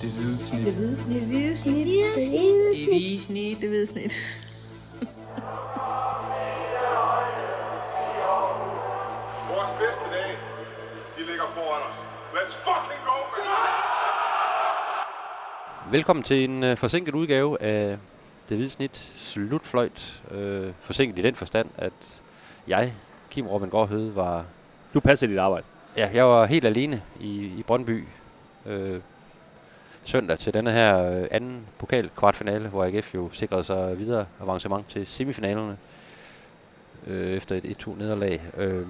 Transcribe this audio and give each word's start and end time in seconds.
Det 0.00 0.10
hvide 0.10 0.38
snit. 0.38 0.64
Det 0.64 0.74
hvide 0.74 0.96
snit. 0.96 1.20
Det 1.20 1.28
hvide 1.28 1.56
snit. 1.56 1.86
Det 1.86 1.86
hvide 1.86 2.14
Det 2.14 2.88
hvide 2.88 3.20
snit. 3.20 3.60
Det 3.60 3.68
hvide 3.68 3.86
snit. 3.86 4.12
Vores 9.50 9.70
bedste 9.80 10.04
dage, 10.16 10.34
de 11.18 11.26
ligger 11.26 11.44
foran 11.54 11.82
os. 11.88 11.96
Let's 12.34 12.54
fucking 12.64 13.00
go, 13.06 13.16
man! 13.32 13.44
Velkommen 15.92 16.22
til 16.22 16.44
en 16.44 16.64
øh, 16.64 16.76
forsinket 16.76 17.14
udgave 17.14 17.62
af 17.62 17.98
Det 18.48 18.56
Hvide 18.56 18.70
Snit 18.70 18.96
Slutfløjt. 19.16 20.22
Øh, 20.30 20.72
forsinket 20.80 21.18
i 21.18 21.22
den 21.22 21.34
forstand, 21.34 21.68
at 21.78 21.92
jeg, 22.68 22.92
Kim 23.30 23.46
Robin 23.46 23.68
Gårdhøde, 23.70 24.16
var, 24.16 24.44
Du 24.94 25.00
passer 25.00 25.26
dit 25.26 25.38
arbejde. 25.38 25.66
ja, 25.96 26.10
jeg 26.14 26.24
var 26.26 26.44
helt 26.46 26.64
alene 26.64 27.02
i, 27.20 27.30
i 27.58 27.62
Brøndby 27.66 28.04
øh, 28.66 29.00
søndag 30.06 30.38
til 30.38 30.54
denne 30.54 30.70
her 30.70 31.20
øh, 31.20 31.26
anden 31.30 31.66
pokal 31.78 32.10
kvartfinale, 32.16 32.68
hvor 32.68 32.84
AGF 32.84 33.14
jo 33.14 33.30
sikrede 33.32 33.64
sig 33.64 33.98
videre 33.98 34.26
avancement 34.40 34.88
til 34.88 35.06
semifinalerne 35.06 35.76
øh, 37.06 37.30
efter 37.30 37.56
et 37.56 37.86
1-2 37.86 37.98
nederlag. 37.98 38.40
Øh, 38.56 38.86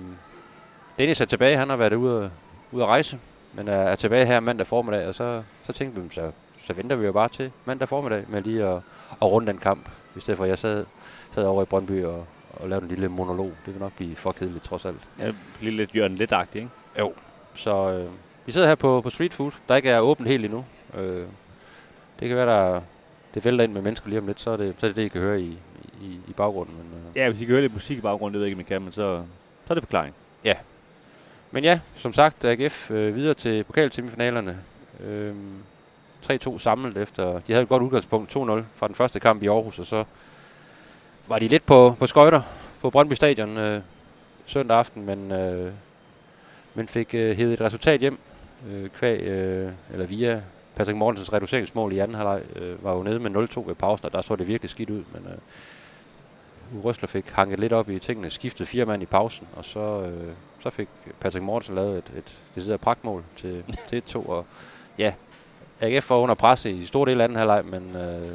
Dennis 0.98 1.20
er 1.20 1.24
tilbage, 1.24 1.56
han 1.56 1.70
har 1.70 1.76
været 1.76 1.92
ude, 1.92 2.30
ude 2.72 2.82
at 2.82 2.88
rejse, 2.88 3.18
men 3.54 3.68
er, 3.68 3.72
er 3.72 3.96
tilbage 3.96 4.26
her 4.26 4.40
mandag 4.40 4.66
formiddag, 4.66 5.08
og 5.08 5.14
så, 5.14 5.42
så 5.64 5.72
tænkte 5.72 6.02
vi, 6.02 6.08
så, 6.10 6.32
så 6.66 6.72
venter 6.72 6.96
vi 6.96 7.06
jo 7.06 7.12
bare 7.12 7.28
til 7.28 7.52
mandag 7.64 7.88
formiddag 7.88 8.24
med 8.28 8.42
lige 8.42 8.64
at, 8.64 8.76
at 9.10 9.22
runde 9.22 9.52
den 9.52 9.58
kamp, 9.58 9.88
i 10.16 10.20
stedet 10.20 10.36
for 10.36 10.44
at 10.44 10.50
jeg 10.50 10.58
sad, 10.58 10.84
sad 11.30 11.44
over 11.44 11.62
i 11.62 11.66
Brøndby 11.66 12.04
og, 12.04 12.26
og 12.52 12.68
lavede 12.68 12.84
en 12.84 12.90
lille 12.90 13.08
monolog. 13.08 13.52
Det 13.66 13.74
vil 13.74 13.82
nok 13.82 13.92
blive 13.96 14.16
for 14.16 14.32
kedeligt, 14.32 14.64
trods 14.64 14.84
alt. 14.84 15.08
Ja, 15.18 15.32
bliver 15.58 15.72
lidt 15.72 15.94
Jørgen 15.94 16.14
lidt 16.14 16.32
ikke? 16.54 16.68
Jo. 16.98 17.12
Så 17.54 17.90
øh, 17.90 18.10
vi 18.46 18.52
sidder 18.52 18.68
her 18.68 18.74
på, 18.74 19.00
på 19.00 19.10
Street 19.10 19.34
Food, 19.34 19.52
der 19.68 19.76
ikke 19.76 19.90
er 19.90 20.00
åbent 20.00 20.28
helt 20.28 20.44
endnu. 20.44 20.64
Øh, 20.94 21.24
det 22.20 22.28
kan 22.28 22.36
være, 22.36 22.46
der 22.46 22.80
det 23.34 23.44
vælter 23.44 23.64
ind 23.64 23.72
med 23.72 23.82
mennesker 23.82 24.08
lige 24.08 24.18
om 24.18 24.26
lidt, 24.26 24.40
så 24.40 24.50
er 24.50 24.56
det 24.56 24.74
så 24.78 24.86
er 24.86 24.90
det, 24.90 24.96
det 24.96 25.02
I 25.02 25.08
kan 25.08 25.20
høre 25.20 25.40
i, 25.40 25.58
i, 26.02 26.20
i 26.28 26.32
baggrunden. 26.36 26.76
Men, 26.76 26.86
øh, 26.86 27.16
Ja, 27.16 27.30
hvis 27.30 27.40
I 27.40 27.44
kan 27.44 27.52
høre 27.52 27.62
lidt 27.62 27.72
musik 27.72 27.98
i 27.98 28.00
baggrunden, 28.00 28.34
det 28.34 28.40
ved 28.40 28.46
jeg 28.46 28.50
ikke, 28.50 28.56
om 28.56 28.60
I 28.60 28.74
kan, 28.74 28.82
men 28.82 28.92
så, 28.92 29.22
så 29.66 29.72
er 29.72 29.74
det 29.74 29.82
forklaring. 29.82 30.14
Men 31.50 31.64
ja, 31.64 31.80
som 31.94 32.12
sagt, 32.12 32.44
AGF 32.44 32.90
øh, 32.90 33.14
videre 33.14 33.34
til 33.34 33.64
pokalsemifinalerne. 33.64 34.58
Øh, 35.00 35.34
3-2 36.24 36.58
samlet 36.58 36.96
efter, 36.96 37.32
de 37.32 37.52
havde 37.52 37.62
et 37.62 37.68
godt 37.68 37.82
udgangspunkt, 37.82 38.36
2-0 38.36 38.36
fra 38.74 38.86
den 38.86 38.94
første 38.94 39.20
kamp 39.20 39.42
i 39.42 39.46
Aarhus, 39.46 39.78
og 39.78 39.86
så 39.86 40.04
var 41.26 41.38
de 41.38 41.48
lidt 41.48 41.66
på, 41.66 41.94
på 41.98 42.06
skøjter 42.06 42.42
på 42.80 42.90
Brøndby 42.90 43.12
Stadion 43.12 43.56
øh, 43.56 43.80
søndag 44.46 44.78
aften, 44.78 45.06
men, 45.06 45.32
øh, 45.32 45.72
men 46.74 46.88
fik 46.88 47.14
øh, 47.14 47.36
hævet 47.36 47.52
et 47.52 47.60
resultat 47.60 48.00
hjem, 48.00 48.18
øh, 48.70 48.88
kvæg, 48.88 49.20
øh, 49.20 49.72
eller 49.92 50.06
via 50.06 50.42
Patrick 50.76 50.96
Mortensens 50.96 51.32
reduceringsmål 51.32 51.92
i 51.92 51.98
anden 51.98 52.16
halvleg, 52.16 52.42
øh, 52.56 52.84
var 52.84 52.96
jo 52.96 53.02
nede 53.02 53.18
med 53.18 53.30
0-2 53.30 53.66
ved 53.66 53.74
pausen, 53.74 54.06
og 54.06 54.12
der 54.12 54.20
så 54.20 54.36
det 54.36 54.46
virkelig 54.48 54.70
skidt 54.70 54.90
ud, 54.90 55.04
men 55.12 55.26
øh, 55.26 56.84
Røsler 56.84 57.08
fik 57.08 57.30
hanket 57.30 57.58
lidt 57.58 57.72
op 57.72 57.90
i 57.90 57.98
tingene, 57.98 58.30
skiftede 58.30 58.68
fire 58.68 58.84
mand 58.84 59.02
i 59.02 59.06
pausen, 59.06 59.46
og 59.56 59.64
så, 59.64 59.80
øh, 59.80 60.32
så 60.60 60.70
fik 60.70 60.88
Patrick 61.20 61.44
Mortensen 61.44 61.74
lavet 61.74 61.98
et, 61.98 62.12
et 62.16 62.38
decideret 62.54 62.80
pragtmål 62.80 63.24
til, 63.36 63.64
til 63.88 64.02
1-2, 64.08 64.28
og 64.28 64.46
ja, 64.98 65.12
AGF 65.80 66.10
var 66.10 66.16
under 66.16 66.34
pres 66.34 66.64
i 66.64 66.86
store 66.86 67.10
dele 67.10 67.22
af 67.22 67.24
anden 67.24 67.38
halvleg, 67.38 67.64
men, 67.64 67.96
øh, 67.96 68.32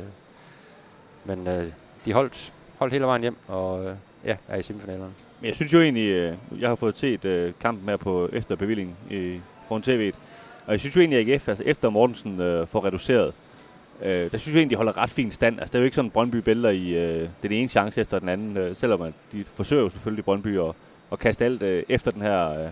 men 1.26 1.48
øh, 1.48 1.66
de 2.06 2.14
holdt, 2.14 2.54
holdt 2.78 2.94
hele 2.94 3.06
vejen 3.06 3.22
hjem, 3.22 3.38
og 3.48 3.86
øh, 3.86 3.96
ja, 4.26 4.38
er 4.48 4.58
i 4.58 4.64
semifinalerne. 4.64 5.14
Men 5.40 5.48
jeg 5.48 5.56
synes 5.56 5.74
jo 5.74 5.82
egentlig, 5.82 6.06
øh, 6.06 6.38
jeg 6.60 6.70
har 6.70 6.76
fået 6.76 6.98
set 6.98 7.26
øh, 7.26 7.54
kampen 7.60 7.90
her 7.90 7.98
på 7.98 8.30
efter 8.34 8.56
bevilling 8.56 8.98
i 9.10 9.40
foran 9.68 9.84
tv'et, 9.84 10.16
og 10.72 10.74
jeg 10.74 10.80
synes 10.80 10.96
jo 10.96 11.02
egentlig, 11.02 11.20
at 11.20 11.30
AGF, 11.30 11.48
altså 11.48 11.64
efter 11.68 11.90
Mortensen 11.90 12.40
øh, 12.42 12.68
får 12.68 12.86
reduceret, 12.86 13.34
øh, 14.02 14.32
der 14.32 14.38
synes 14.38 14.56
jeg 14.56 14.60
egentlig, 14.60 14.70
de 14.70 14.76
holder 14.76 14.98
ret 14.98 15.10
fin 15.10 15.32
stand. 15.32 15.60
Altså, 15.60 15.72
det 15.72 15.76
er 15.76 15.80
jo 15.80 15.86
ikke 15.86 15.96
sådan, 15.96 16.12
Brøndby 16.12 16.42
vælter 16.46 16.70
i 16.70 16.90
øh, 16.90 17.30
den 17.44 17.52
ene 17.52 17.70
chance 17.70 18.02
efter 18.02 18.20
den 18.20 18.30
anden, 18.30 18.58
øh, 18.58 18.76
selvom 18.76 19.02
at 19.02 19.14
de 19.32 19.46
forsøger 19.56 19.84
jo 19.84 19.90
selvfølgelig 19.90 20.26
Brøndby 20.26 20.60
at, 20.60 20.72
at 21.12 21.20
kaste 21.20 21.46
alt 21.46 21.64
øh, 21.64 21.84
efter 21.90 22.12
den 22.12 22.22
her, 22.22 22.62
øh, 22.62 22.70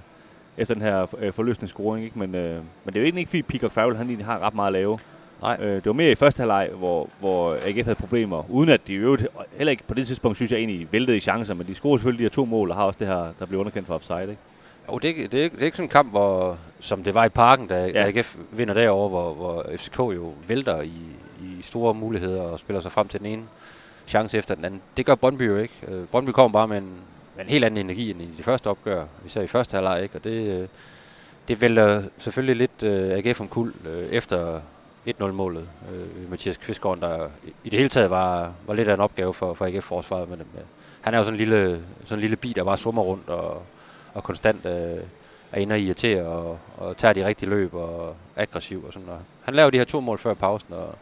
efter 0.57 0.73
den 0.73 0.83
her 0.83 1.15
øh, 1.19 1.33
forløsende 1.33 1.67
scoring, 1.67 2.05
ikke? 2.05 2.19
Men, 2.19 2.35
øh, 2.35 2.55
men 2.55 2.63
det 2.85 2.95
er 2.95 2.99
jo 2.99 3.05
egentlig 3.05 3.21
ikke, 3.21 3.29
fordi 3.29 3.41
Peacock 3.41 3.73
Farrell, 3.73 3.97
han 3.97 4.07
egentlig 4.07 4.25
har 4.25 4.39
ret 4.39 4.55
meget 4.55 4.67
at 4.67 4.73
lave. 4.73 4.97
Nej. 5.41 5.57
Øh, 5.61 5.75
det 5.75 5.85
var 5.85 5.93
mere 5.93 6.11
i 6.11 6.15
første 6.15 6.39
halvleg, 6.39 6.69
hvor, 6.77 7.09
hvor 7.19 7.57
AGF 7.65 7.85
havde 7.85 7.95
problemer, 7.95 8.51
uden 8.51 8.69
at 8.69 8.87
de 8.87 8.93
øvrigt, 8.93 9.27
heller 9.57 9.71
ikke 9.71 9.83
på 9.87 9.93
det 9.93 10.07
tidspunkt, 10.07 10.37
synes 10.37 10.51
jeg 10.51 10.57
egentlig, 10.57 10.87
væltede 10.91 11.17
i 11.17 11.19
chancer, 11.19 11.53
men 11.53 11.67
de 11.67 11.75
scorede 11.75 11.99
selvfølgelig 11.99 12.19
de 12.19 12.23
her 12.23 12.35
to 12.35 12.45
mål, 12.45 12.69
og 12.69 12.75
har 12.75 12.83
også 12.83 12.99
det 12.99 13.07
her, 13.07 13.33
der 13.39 13.45
blev 13.45 13.59
underkendt 13.59 13.87
for 13.87 13.95
offside, 13.95 14.21
ikke? 14.21 14.37
Jo, 14.91 14.97
det, 14.97 15.05
er 15.05 15.09
ikke- 15.09 15.21
det, 15.23 15.31
det 15.31 15.61
er 15.61 15.65
ikke 15.65 15.77
sådan 15.77 15.85
en 15.85 15.89
kamp, 15.89 16.11
hvor, 16.11 16.57
som 16.79 17.03
det 17.03 17.13
var 17.13 17.25
i 17.25 17.29
parken, 17.29 17.67
da 17.67 17.85
Ja. 17.87 18.07
AGF 18.07 18.37
vinder 18.51 18.73
derovre, 18.73 19.09
hvor, 19.09 19.33
hvor 19.33 19.65
FCK 19.77 19.99
jo 19.99 20.33
vælter 20.47 20.81
i, 20.81 20.91
i 21.41 21.61
store 21.61 21.93
muligheder 21.93 22.41
og 22.41 22.59
spiller 22.59 22.81
sig 22.81 22.91
frem 22.91 23.07
til 23.07 23.19
den 23.19 23.27
ene 23.27 23.43
chance 24.07 24.37
efter 24.37 24.55
den 24.55 24.65
anden. 24.65 24.81
Det 24.97 25.05
gør 25.05 25.15
Brøndby 25.15 25.47
jo 25.47 25.57
ikke. 25.57 25.73
Øh, 25.87 26.05
Brøndby 26.05 26.29
kommer 26.29 26.59
bare 26.59 26.67
med 26.67 26.77
en, 26.77 26.89
med 27.35 27.43
en 27.45 27.49
helt 27.49 27.65
anden 27.65 27.77
energi 27.85 28.11
end 28.11 28.21
i 28.21 28.29
de 28.37 28.43
første 28.43 28.67
opgør, 28.67 29.05
især 29.25 29.41
i 29.41 29.47
første 29.47 29.73
halvleg, 29.75 30.03
ikke? 30.03 30.15
Og 30.15 30.23
det, 30.23 30.61
øh, 30.61 30.67
det 31.47 31.61
vælter 31.61 32.03
selvfølgelig 32.17 32.55
lidt 32.55 32.83
øh, 32.83 33.11
AGF 33.17 33.41
om 33.41 33.47
kul 33.47 33.73
øh, 33.85 34.09
efter 34.09 34.59
1-0-målet. 35.07 35.67
Øh, 35.93 36.29
Mathias 36.29 36.57
Kvistgaard, 36.57 36.97
der 36.99 37.27
i- 37.63 37.69
det 37.69 37.77
hele 37.77 37.89
taget 37.89 38.09
var, 38.09 38.51
var 38.67 38.73
lidt 38.73 38.87
af 38.87 38.93
en 38.93 38.99
opgave 38.99 39.33
for, 39.33 39.53
for 39.53 39.65
AGF-forsvaret. 39.65 40.29
Men, 40.29 40.37
men 40.37 40.63
han 41.01 41.13
er 41.13 41.17
jo 41.17 41.23
sådan 41.23 41.33
en 41.39 41.45
lille, 41.45 41.81
sådan 42.05 42.17
en 42.17 42.21
lille 42.21 42.35
bi, 42.35 42.53
der 42.55 42.63
bare 42.63 42.77
summer 42.77 43.01
rundt 43.01 43.29
og, 43.29 43.61
og 44.13 44.23
konstant 44.23 44.65
øh, 44.65 45.03
er 45.51 45.59
inde 45.59 45.73
og 45.73 45.79
irritere 45.79 46.25
og, 46.25 46.59
og 46.77 46.97
tager 46.97 47.13
de 47.13 47.25
rigtige 47.25 47.49
løb 47.49 47.73
og 47.73 48.15
aggressiv 48.35 48.85
og 48.87 48.93
sådan 48.93 49.05
noget. 49.05 49.21
Han 49.43 49.55
lavede 49.55 49.71
de 49.71 49.77
her 49.77 49.85
to 49.85 49.99
mål 49.99 50.17
før 50.17 50.33
pausen, 50.33 50.73
og, 50.73 50.95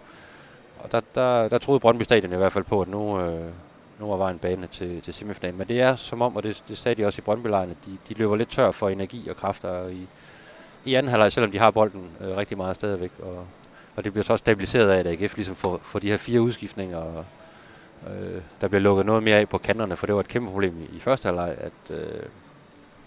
og 0.79 0.91
der, 0.91 1.01
der, 1.15 1.49
der 1.49 1.57
troede 1.57 1.79
Brøndby 1.79 2.03
Stadion 2.03 2.33
i 2.33 2.35
hvert 2.35 2.51
fald 2.51 2.63
på, 2.63 2.81
at 2.81 2.87
nu, 2.87 3.19
øh, 3.19 3.51
nu 3.99 4.07
var 4.07 4.17
vejen 4.17 4.39
bane 4.39 4.67
til, 4.67 5.01
til 5.01 5.13
semifinalen. 5.13 5.57
Men 5.57 5.67
det 5.67 5.81
er 5.81 5.95
som 5.95 6.21
om, 6.21 6.35
og 6.35 6.43
det, 6.43 6.63
det 6.67 6.77
sagde 6.77 7.01
de 7.01 7.07
også 7.07 7.19
i 7.19 7.21
brøndby 7.21 7.47
at 7.47 7.67
de, 7.85 7.97
de 8.09 8.13
løber 8.13 8.35
lidt 8.35 8.49
tør 8.49 8.71
for 8.71 8.89
energi 8.89 9.29
og 9.29 9.35
kræfter 9.35 9.87
i, 9.87 10.07
i 10.85 10.93
anden 10.93 11.09
halvleg, 11.09 11.31
selvom 11.31 11.51
de 11.51 11.59
har 11.59 11.71
bolden 11.71 12.09
øh, 12.21 12.37
rigtig 12.37 12.57
meget 12.57 12.75
stadigvæk. 12.75 13.11
Og, 13.19 13.45
og 13.95 14.03
det 14.03 14.13
bliver 14.13 14.23
så 14.23 14.33
også 14.33 14.43
stabiliseret 14.43 14.89
af, 14.89 14.99
at 14.99 15.07
AGF 15.07 15.35
ligesom 15.35 15.55
får, 15.55 15.79
får 15.83 15.99
de 15.99 16.09
her 16.09 16.17
fire 16.17 16.41
udskiftninger, 16.41 16.97
og 16.97 17.25
øh, 18.07 18.41
der 18.61 18.67
bliver 18.67 18.81
lukket 18.81 19.05
noget 19.05 19.23
mere 19.23 19.37
af 19.37 19.49
på 19.49 19.57
kanterne, 19.57 19.95
for 19.95 20.05
det 20.05 20.15
var 20.15 20.21
et 20.21 20.27
kæmpe 20.27 20.51
problem 20.51 20.81
i, 20.81 20.95
i 20.95 20.99
første 20.99 21.25
halvleg, 21.25 21.55
at, 21.57 21.95
øh, 21.95 22.21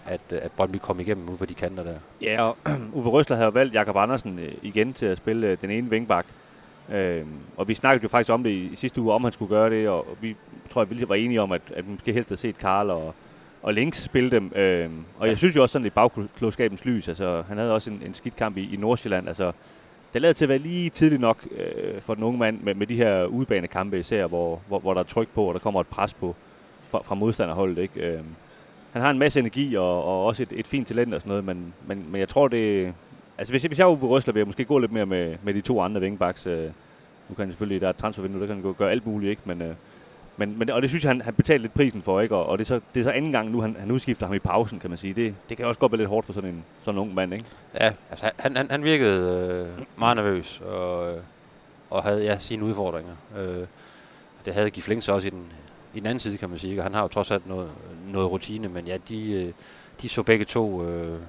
at, 0.07 0.21
øh, 0.31 0.39
at 0.41 0.51
Brøndby 0.51 0.77
kom 0.77 0.99
igennem 0.99 1.29
ude 1.29 1.37
på 1.37 1.45
de 1.45 1.53
kanter 1.53 1.83
der. 1.83 1.95
Ja, 2.21 2.41
og 2.41 2.57
Uwe 2.93 3.09
Røsler 3.09 3.37
havde 3.37 3.53
valgt 3.53 3.73
Jakob 3.73 3.95
Andersen 3.95 4.39
øh, 4.39 4.51
igen 4.61 4.93
til 4.93 5.05
at 5.05 5.17
spille 5.17 5.47
øh, 5.47 5.57
den 5.61 5.69
ene 5.69 5.89
vingbak. 5.89 6.25
Øh, 6.91 7.25
og 7.57 7.67
vi 7.67 7.73
snakkede 7.73 8.03
jo 8.03 8.09
faktisk 8.09 8.33
om 8.33 8.43
det 8.43 8.49
i, 8.49 8.71
sidste 8.75 9.01
uge, 9.01 9.13
om 9.13 9.23
han 9.23 9.33
skulle 9.33 9.49
gøre 9.49 9.69
det, 9.69 9.89
og 9.89 10.07
vi 10.21 10.35
tror, 10.73 10.81
at 10.81 10.89
vi 10.89 11.09
var 11.09 11.15
enige 11.15 11.41
om, 11.41 11.51
at, 11.51 11.61
at 11.75 11.85
vi 11.87 11.91
måske 11.91 12.13
helst 12.13 12.29
havde 12.29 12.41
set 12.41 12.57
Karl 12.57 12.89
og, 12.89 13.15
og 13.61 13.73
Links 13.73 14.03
spille 14.03 14.31
dem. 14.31 14.51
Øh, 14.55 14.89
og 15.19 15.27
jeg 15.27 15.37
synes 15.37 15.55
jo 15.55 15.61
også 15.61 15.73
sådan 15.73 15.85
i 15.85 15.89
bagklodskabens 15.89 16.85
lys, 16.85 17.07
altså 17.07 17.43
han 17.47 17.57
havde 17.57 17.73
også 17.73 17.89
en, 17.89 18.01
en 18.05 18.13
skidt 18.13 18.35
kamp 18.35 18.57
i, 18.57 18.73
i 18.73 18.77
Nordsjælland, 18.77 19.27
altså 19.27 19.51
det 20.13 20.21
lader 20.21 20.33
til 20.33 20.45
at 20.45 20.49
være 20.49 20.57
lige 20.57 20.89
tidligt 20.89 21.21
nok 21.21 21.47
øh, 21.57 22.01
for 22.01 22.15
den 22.15 22.23
unge 22.23 22.39
mand 22.39 22.61
med, 22.61 22.75
med 22.75 22.87
de 22.87 22.95
her 22.95 23.25
udebanekampe 23.25 23.99
især, 23.99 24.27
hvor, 24.27 24.61
hvor, 24.67 24.79
hvor 24.79 24.93
der 24.93 24.99
er 25.01 25.05
tryk 25.05 25.27
på, 25.27 25.45
og 25.45 25.53
der 25.53 25.59
kommer 25.59 25.81
et 25.81 25.87
pres 25.87 26.13
på 26.13 26.35
fra, 26.89 27.01
fra 27.03 27.15
modstanderholdet. 27.15 27.77
Ikke? 27.77 27.99
Øh, 27.99 28.19
han 28.91 29.01
har 29.01 29.09
en 29.09 29.19
masse 29.19 29.39
energi 29.39 29.75
og, 29.75 30.03
og 30.03 30.25
også 30.25 30.43
et, 30.43 30.49
et 30.51 30.67
fint 30.67 30.87
talent 30.87 31.13
og 31.13 31.21
sådan 31.21 31.29
noget, 31.29 31.45
men, 31.45 31.73
men, 31.87 32.05
men 32.11 32.19
jeg 32.19 32.29
tror 32.29 32.47
det... 32.47 32.93
Altså 33.37 33.53
hvis, 33.53 33.63
hvis 33.63 33.79
jeg 33.79 33.87
var 33.87 33.95
på 33.95 34.07
Røsler, 34.07 34.33
ville 34.33 34.39
jeg 34.39 34.47
måske 34.47 34.65
gå 34.65 34.79
lidt 34.79 34.91
mere 34.91 35.05
med, 35.05 35.35
med 35.43 35.53
de 35.53 35.61
to 35.61 35.81
andre 35.81 36.01
vingbacks. 36.01 36.47
Øh, 36.47 36.63
nu 37.29 37.35
kan 37.35 37.37
han 37.37 37.49
selvfølgelig, 37.49 37.81
der 37.81 37.87
er 37.87 37.89
et 37.89 37.97
transfervindue, 37.97 38.41
der 38.41 38.47
kan 38.47 38.55
han 38.55 38.63
gå, 38.63 38.73
gøre 38.73 38.91
alt 38.91 39.05
muligt, 39.05 39.29
ikke? 39.29 39.41
Men, 39.45 39.61
øh, 39.61 39.75
men, 40.37 40.59
men, 40.59 40.69
og 40.69 40.81
det 40.81 40.89
synes 40.89 41.03
jeg, 41.03 41.09
han, 41.09 41.21
han 41.21 41.33
betalte 41.33 41.61
lidt 41.61 41.73
prisen 41.73 42.01
for, 42.01 42.21
ikke? 42.21 42.35
Og, 42.35 42.45
og 42.45 42.57
det, 42.57 42.63
er 42.63 42.67
så, 42.67 42.79
det 42.93 42.99
er 42.99 43.03
så 43.03 43.11
anden 43.11 43.31
gang 43.31 43.51
nu, 43.51 43.61
han, 43.61 43.75
han 43.79 43.91
udskifter 43.91 44.25
ham 44.25 44.35
i 44.35 44.39
pausen, 44.39 44.79
kan 44.79 44.89
man 44.89 44.97
sige. 44.97 45.13
Det, 45.13 45.35
det 45.49 45.57
kan 45.57 45.65
også 45.65 45.79
godt 45.79 45.91
være 45.91 45.97
lidt 45.97 46.09
hårdt 46.09 46.25
for 46.25 46.33
sådan 46.33 46.49
en, 46.49 46.63
sådan 46.83 46.97
en 46.97 47.01
ung 47.01 47.13
mand, 47.13 47.33
ikke? 47.33 47.45
Ja, 47.79 47.93
altså 48.09 48.31
han, 48.37 48.57
han, 48.57 48.71
han 48.71 48.83
virkede 48.83 49.67
øh, 49.77 49.85
meget 49.99 50.15
nervøs 50.15 50.61
og, 50.61 51.11
øh, 51.11 51.17
og 51.89 52.03
havde 52.03 52.23
ja, 52.23 52.39
sine 52.39 52.63
udfordringer. 52.63 53.13
Øh, 53.37 53.67
det 54.45 54.53
havde 54.53 54.69
Gif 54.69 54.87
Links 54.87 55.09
også 55.09 55.27
i 55.27 55.31
den, 55.31 55.45
i 55.93 55.99
den 55.99 56.05
anden 56.05 56.19
side, 56.19 56.37
kan 56.37 56.49
man 56.49 56.59
sige. 56.59 56.79
Og 56.79 56.83
han 56.83 56.93
har 56.93 57.01
jo 57.01 57.07
trods 57.07 57.31
alt 57.31 57.47
noget, 57.47 57.71
noget 58.11 58.31
rutine, 58.31 58.69
men 58.69 58.87
ja, 58.87 58.97
de, 59.09 59.31
øh, 59.31 59.53
de 60.01 60.09
så 60.09 60.23
begge 60.23 60.45
to, 60.45 60.83
øh, 60.85 61.19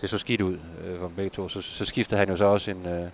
det 0.00 0.10
så 0.10 0.18
skidt 0.18 0.40
ud 0.40 0.58
øh, 0.84 0.98
for 0.98 1.06
dem 1.06 1.16
begge 1.16 1.30
to. 1.30 1.48
Så, 1.48 1.62
så 1.62 1.84
skiftede 1.84 2.18
han 2.18 2.28
jo 2.28 2.36
så 2.36 2.44
også 2.44 2.70
en, 2.70 2.86
øh, 2.86 3.08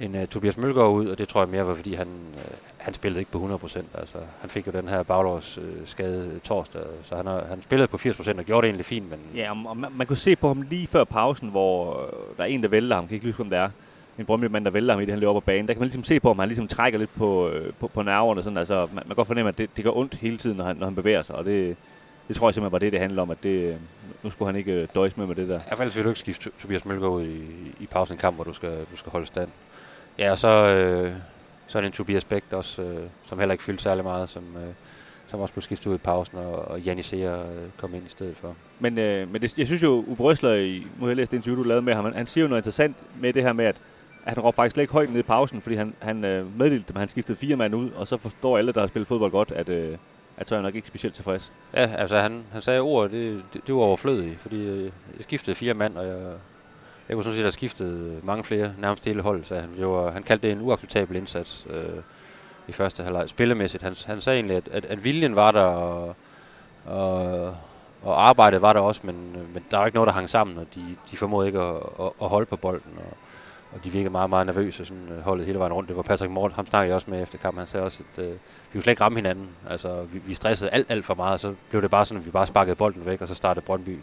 en 0.00 0.14
uh, 0.14 0.24
Tobias 0.24 0.56
Mølgaard 0.56 0.90
ud, 0.90 1.06
og 1.06 1.18
det 1.18 1.28
tror 1.28 1.40
jeg 1.40 1.48
mere 1.48 1.66
var, 1.66 1.74
fordi 1.74 1.94
han, 1.94 2.08
øh, 2.34 2.44
han 2.78 2.94
spillede 2.94 3.20
ikke 3.20 3.30
på 3.30 3.58
100%. 3.64 3.82
Altså, 3.94 4.18
han 4.40 4.50
fik 4.50 4.66
jo 4.66 4.72
den 4.72 4.88
her 4.88 5.02
baglårs 5.02 5.58
øh, 5.58 5.74
skade 5.84 6.40
torsdag, 6.44 6.82
så 7.02 7.16
han, 7.16 7.26
har, 7.26 7.44
han 7.44 7.62
spillede 7.62 7.88
på 7.88 7.96
80% 7.96 8.38
og 8.38 8.44
gjorde 8.44 8.62
det 8.62 8.68
egentlig 8.68 8.86
fint, 8.86 9.10
men 9.10 9.18
Ja, 9.34 9.50
og 9.68 9.76
man, 9.76 9.92
man 9.92 10.06
kunne 10.06 10.16
se 10.16 10.36
på 10.36 10.48
ham 10.48 10.62
lige 10.62 10.86
før 10.86 11.04
pausen, 11.04 11.48
hvor 11.48 12.02
øh, 12.02 12.36
der 12.36 12.42
er 12.42 12.46
en, 12.46 12.62
der 12.62 12.68
vælter 12.68 12.96
ham. 12.96 13.06
Kan 13.06 13.14
ikke 13.14 13.26
huske, 13.26 13.36
hvem 13.36 13.50
det 13.50 13.58
er. 13.58 13.70
En 14.18 14.26
brøndby 14.26 14.46
der 14.46 14.70
vælter 14.70 14.94
ham 14.94 15.02
i 15.02 15.04
det, 15.04 15.12
han 15.12 15.20
løber 15.20 15.30
op 15.30 15.36
ad 15.36 15.42
banen. 15.42 15.68
Der 15.68 15.74
kan 15.74 15.80
man 15.80 15.86
ligesom 15.86 16.04
se 16.04 16.20
på, 16.20 16.30
om 16.30 16.38
han 16.38 16.48
ligesom 16.48 16.68
trækker 16.68 16.98
lidt 16.98 17.14
på, 17.14 17.48
øh, 17.48 17.72
på, 17.72 17.88
på 17.88 18.02
nerverne. 18.02 18.42
Sådan. 18.42 18.58
Altså, 18.58 18.78
man, 18.78 18.88
man 18.94 19.04
kan 19.06 19.14
godt 19.14 19.26
fornemme, 19.26 19.48
at 19.48 19.58
det, 19.58 19.70
det 19.76 19.84
gør 19.84 19.90
ondt 19.96 20.14
hele 20.14 20.36
tiden, 20.36 20.56
når 20.56 20.64
han, 20.64 20.76
når 20.76 20.86
han 20.86 20.94
bevæger 20.94 21.22
sig. 21.22 21.36
Og 21.36 21.44
det, 21.44 21.76
det 22.28 22.36
tror 22.36 22.48
jeg 22.48 22.54
simpelthen 22.54 22.72
var 22.72 22.78
det, 22.78 22.92
det 22.92 23.00
handler 23.00 23.22
om. 23.22 23.30
At 23.30 23.38
det, 23.42 23.48
øh, 23.48 23.74
nu 24.22 24.30
skulle 24.30 24.48
han 24.48 24.56
ikke 24.56 24.72
øh, 24.72 24.88
døjes 24.94 25.16
med 25.16 25.26
med 25.26 25.34
det 25.34 25.48
der. 25.48 25.58
I 25.58 25.62
hvert 25.66 25.78
fald 25.78 25.90
vil 25.90 26.04
du 26.04 26.08
ikke 26.08 26.20
skifte 26.20 26.50
Tobias 26.58 26.84
Mølgaard 26.84 27.12
ud 27.12 27.24
i, 27.24 27.42
i 27.80 27.86
pausen 27.86 28.14
en 28.14 28.18
kamp, 28.18 28.36
hvor 28.36 28.44
du 28.44 28.52
skal, 28.52 28.86
du 28.90 28.96
skal 28.96 29.12
holde 29.12 29.26
stand. 29.26 29.48
Ja, 30.18 30.30
og 30.30 30.38
så, 30.38 30.48
øh, 30.48 31.12
så 31.66 31.78
er 31.78 31.82
det 31.82 31.86
en 31.86 31.92
Tobias 31.92 32.24
Bæk 32.24 32.44
også, 32.50 32.82
øh, 32.82 33.00
som 33.26 33.38
heller 33.38 33.52
ikke 33.52 33.64
fyldte 33.64 33.82
særlig 33.82 34.04
meget, 34.04 34.28
som, 34.28 34.42
øh, 34.56 34.74
som 35.26 35.40
også 35.40 35.54
blev 35.54 35.62
skiftet 35.62 35.86
ud 35.86 35.94
i 35.94 35.98
pausen, 35.98 36.38
og, 36.38 36.54
og 36.68 36.80
Janis 36.80 37.12
øh, 37.12 37.30
kom 37.76 37.94
ind 37.94 38.06
i 38.06 38.10
stedet 38.10 38.36
for. 38.36 38.56
Men, 38.80 38.98
øh, 38.98 39.32
men 39.32 39.42
det, 39.42 39.58
jeg 39.58 39.66
synes 39.66 39.82
jo, 39.82 40.04
Uwe 40.06 40.16
Røsler, 40.16 40.54
i, 40.54 40.86
nu 40.98 41.00
har 41.00 41.08
jeg 41.08 41.16
læst 41.16 41.30
det 41.30 41.36
interview, 41.36 41.62
du 41.62 41.68
lavede 41.68 41.82
med 41.82 41.94
ham, 41.94 42.04
han, 42.04 42.14
han 42.14 42.26
siger 42.26 42.42
jo 42.42 42.48
noget 42.48 42.60
interessant 42.60 42.96
med 43.20 43.32
det 43.32 43.42
her 43.42 43.52
med, 43.52 43.64
at 43.64 43.76
han 44.26 44.40
råbte 44.40 44.56
faktisk 44.56 44.78
ikke 44.78 44.92
højt 44.92 45.10
ned 45.10 45.18
i 45.18 45.22
pausen, 45.22 45.60
fordi 45.60 45.76
han, 45.76 45.94
han 45.98 46.24
øh, 46.24 46.58
meddelte 46.58 46.84
dem, 46.88 46.96
at 46.96 47.00
han 47.00 47.08
skiftede 47.08 47.38
fire 47.38 47.56
mand 47.56 47.74
ud, 47.74 47.90
og 47.90 48.08
så 48.08 48.16
forstår 48.16 48.58
alle, 48.58 48.72
der 48.72 48.80
har 48.80 48.86
spillet 48.86 49.08
fodbold 49.08 49.30
godt, 49.30 49.52
at, 49.52 49.68
øh, 49.68 49.98
at 50.36 50.48
så 50.48 50.54
er 50.54 50.58
han 50.58 50.64
nok 50.64 50.74
ikke 50.74 50.88
specielt 50.88 51.14
tilfreds. 51.14 51.52
Ja, 51.74 51.90
altså 51.98 52.18
han, 52.18 52.44
han 52.52 52.62
sagde 52.62 52.80
ord, 52.80 53.10
det, 53.10 53.42
det, 53.52 53.66
det 53.66 53.74
var 53.74 53.80
overflødigt, 53.80 54.40
fordi 54.40 54.66
øh, 54.66 54.82
jeg 54.84 54.92
skiftede 55.20 55.56
fire 55.56 55.74
mand, 55.74 55.96
og 55.96 56.06
jeg, 56.06 56.32
jeg 57.08 57.14
kunne 57.14 57.24
sådan 57.24 57.36
set 57.36 57.44
have 57.44 57.52
skiftet 57.52 58.20
mange 58.24 58.44
flere, 58.44 58.74
nærmest 58.78 59.04
hele 59.04 59.22
holdet, 59.22 59.46
så 59.46 59.54
han. 59.54 59.76
Det 59.76 59.86
var, 59.86 60.10
han 60.10 60.22
kaldte 60.22 60.46
det 60.46 60.52
en 60.52 60.60
uacceptabel 60.60 61.16
indsats 61.16 61.66
øh, 61.70 62.02
i 62.68 62.72
første 62.72 63.02
halvleg. 63.02 63.28
Spillemæssigt, 63.28 63.82
han, 63.82 63.96
han 64.06 64.20
sagde 64.20 64.36
egentlig, 64.36 64.56
at, 64.56 64.68
at, 64.72 64.84
at 64.84 65.04
viljen 65.04 65.36
var 65.36 65.50
der, 65.50 65.60
og, 65.60 66.16
og, 66.86 67.54
og 68.02 68.28
arbejdet 68.28 68.62
var 68.62 68.72
der 68.72 68.80
også, 68.80 69.00
men, 69.04 69.36
øh, 69.36 69.54
men 69.54 69.64
der 69.70 69.78
var 69.78 69.86
ikke 69.86 69.96
noget, 69.96 70.06
der 70.06 70.14
hang 70.14 70.30
sammen, 70.30 70.58
og 70.58 70.66
de, 70.74 70.96
de 71.10 71.16
formåede 71.16 71.46
ikke 71.46 71.60
at, 71.60 71.76
at, 72.00 72.10
at 72.22 72.28
holde 72.28 72.46
på 72.46 72.56
bolden. 72.56 72.92
Og, 72.96 73.16
og 73.76 73.84
de 73.84 73.90
virkede 73.90 74.10
meget, 74.10 74.30
meget 74.30 74.46
nervøse, 74.46 74.84
sådan 74.84 75.08
øh, 75.10 75.20
holdet 75.20 75.46
hele 75.46 75.58
vejen 75.58 75.72
rundt. 75.72 75.88
Det 75.88 75.96
var 75.96 76.02
Patrick 76.02 76.32
Mort, 76.32 76.52
ham 76.52 76.66
snakkede 76.66 76.88
jeg 76.88 76.94
også 76.94 77.10
med 77.10 77.22
efter 77.22 77.38
kampen. 77.38 77.58
Han 77.58 77.66
sagde 77.66 77.84
også, 77.84 78.02
at 78.16 78.24
øh, 78.24 78.30
vi 78.30 78.38
kunne 78.72 78.82
slet 78.82 78.92
ikke 78.92 79.02
ramme 79.02 79.18
hinanden. 79.18 79.48
Altså, 79.70 80.02
vi, 80.12 80.18
vi 80.18 80.34
stressede 80.34 80.70
alt, 80.70 80.90
alt 80.90 81.04
for 81.04 81.14
meget, 81.14 81.32
og 81.32 81.40
så 81.40 81.54
blev 81.70 81.82
det 81.82 81.90
bare 81.90 82.06
sådan, 82.06 82.20
at 82.20 82.26
vi 82.26 82.30
bare 82.30 82.46
sparkede 82.46 82.76
bolden 82.76 83.06
væk, 83.06 83.22
og 83.22 83.28
så 83.28 83.34
startede 83.34 83.64
Brøndby 83.64 83.98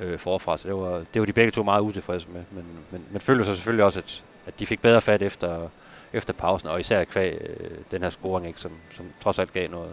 øh, 0.00 0.18
forfra. 0.18 0.58
Så 0.58 0.68
det 0.68 0.76
var, 0.76 1.04
det 1.14 1.20
var 1.20 1.26
de 1.26 1.32
begge 1.32 1.50
to 1.50 1.62
meget 1.62 1.80
utilfredse 1.80 2.28
med. 2.32 2.42
Men, 2.50 2.64
men, 2.90 3.04
men 3.10 3.20
følte 3.20 3.44
sig 3.44 3.54
selvfølgelig 3.56 3.84
også, 3.84 3.98
at, 3.98 4.24
at 4.46 4.58
de 4.58 4.66
fik 4.66 4.82
bedre 4.82 5.00
fat 5.00 5.22
efter, 5.22 5.68
efter 6.12 6.32
pausen, 6.32 6.68
og 6.68 6.80
især 6.80 7.04
kvæg 7.04 7.38
øh, 7.60 7.70
den 7.90 8.02
her 8.02 8.10
scoring, 8.10 8.46
ikke, 8.46 8.60
som, 8.60 8.72
som 8.96 9.06
trods 9.20 9.38
alt 9.38 9.52
gav 9.52 9.70
noget, 9.70 9.90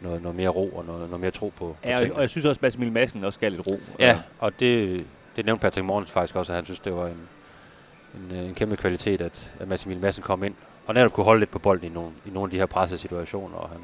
noget, 0.00 0.22
noget 0.22 0.36
mere 0.36 0.48
ro 0.48 0.68
og 0.68 0.84
noget, 0.84 1.00
noget 1.00 1.20
mere 1.20 1.30
tro 1.30 1.52
på, 1.56 1.76
på 1.82 1.88
ja, 1.88 2.00
og, 2.00 2.14
og 2.14 2.20
jeg 2.20 2.30
synes 2.30 2.46
også, 2.46 2.58
at 2.58 2.60
Basse 2.60 2.78
Madsen 2.78 3.24
også 3.24 3.40
gav 3.40 3.50
lidt 3.50 3.66
ro. 3.66 3.80
Ja, 3.98 4.20
og 4.38 4.60
det, 4.60 5.04
det 5.36 5.46
nævnte 5.46 5.62
Patrick 5.62 5.84
Morgens 5.84 6.10
faktisk 6.10 6.36
også, 6.36 6.52
at 6.52 6.56
han 6.56 6.64
synes, 6.64 6.80
det 6.80 6.94
var 6.94 7.06
en, 7.06 7.28
en, 8.30 8.36
en 8.36 8.54
kæmpe 8.54 8.76
kvalitet, 8.76 9.20
at, 9.20 9.52
at 9.60 9.86
Emil 9.86 9.98
Madsen 9.98 10.22
kom 10.22 10.44
ind 10.44 10.54
og 10.86 10.94
netop 10.94 11.12
kunne 11.12 11.24
holde 11.24 11.40
lidt 11.40 11.50
på 11.50 11.58
bolden 11.58 11.86
i 11.90 11.94
nogle, 11.94 12.10
i 12.26 12.30
nogle 12.30 12.46
af 12.46 12.50
de 12.50 12.58
her 12.58 12.66
pressede 12.66 12.98
situationer. 12.98 13.56
Og 13.56 13.68
han, 13.68 13.78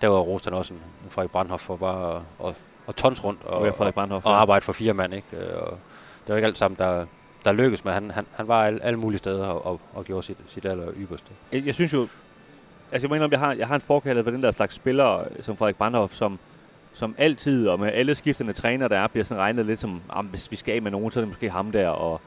derudover 0.00 0.24
roste 0.24 0.50
han 0.50 0.58
også 0.58 0.74
en, 0.74 0.80
en 1.04 1.10
Frederik 1.10 1.30
Brandhoff 1.30 1.62
for 1.62 1.76
bare 1.76 2.16
at, 2.16 2.46
at, 2.46 2.54
at 2.88 2.94
tons 2.94 3.24
rundt 3.24 3.44
og, 3.44 3.60
og, 3.60 3.92
og, 3.96 4.22
og 4.24 4.40
arbejde 4.40 4.64
for 4.64 4.72
fire 4.72 4.94
mand. 4.94 5.14
Ikke? 5.14 5.54
Og 5.56 5.78
det 6.26 6.28
var 6.28 6.36
ikke 6.36 6.46
alt 6.46 6.58
sammen, 6.58 6.78
der, 6.78 7.06
der 7.44 7.52
lykkedes, 7.52 7.84
men 7.84 7.94
han, 7.94 8.10
han, 8.10 8.26
han 8.32 8.48
var 8.48 8.64
alle, 8.64 8.84
alle 8.84 8.98
mulige 8.98 9.18
steder 9.18 9.46
og, 9.46 9.66
og, 9.66 9.80
og 9.94 10.04
gjorde 10.04 10.22
sit, 10.22 10.36
sit 10.46 10.64
aller 10.64 10.86
ypperste. 10.96 11.28
Jeg, 11.52 11.66
jeg 11.66 11.74
synes 11.74 11.92
jo, 11.92 12.08
altså 12.92 13.08
jeg 13.08 13.10
mener, 13.10 13.28
jeg 13.30 13.38
har, 13.38 13.52
jeg 13.52 13.68
har 13.68 13.74
en 13.74 13.80
forkærlighed 13.80 14.24
for 14.24 14.30
den 14.30 14.42
der 14.42 14.50
slags 14.50 14.74
spillere, 14.74 15.24
som 15.40 15.56
Frederik 15.56 15.76
Brandhoff, 15.76 16.14
som, 16.14 16.38
som 16.92 17.14
altid, 17.18 17.68
og 17.68 17.80
med 17.80 17.92
alle 17.92 18.14
skiftende 18.14 18.52
træner, 18.52 18.88
der 18.88 18.98
er, 18.98 19.06
bliver 19.06 19.24
sådan 19.24 19.40
regnet 19.40 19.66
lidt 19.66 19.80
som, 19.80 20.00
hvis 20.30 20.50
vi 20.50 20.56
skal 20.56 20.74
af 20.74 20.82
med 20.82 20.90
nogen, 20.90 21.10
så 21.10 21.20
er 21.20 21.22
det 21.22 21.28
måske 21.28 21.50
ham 21.50 21.72
der, 21.72 21.88
og 21.88 22.20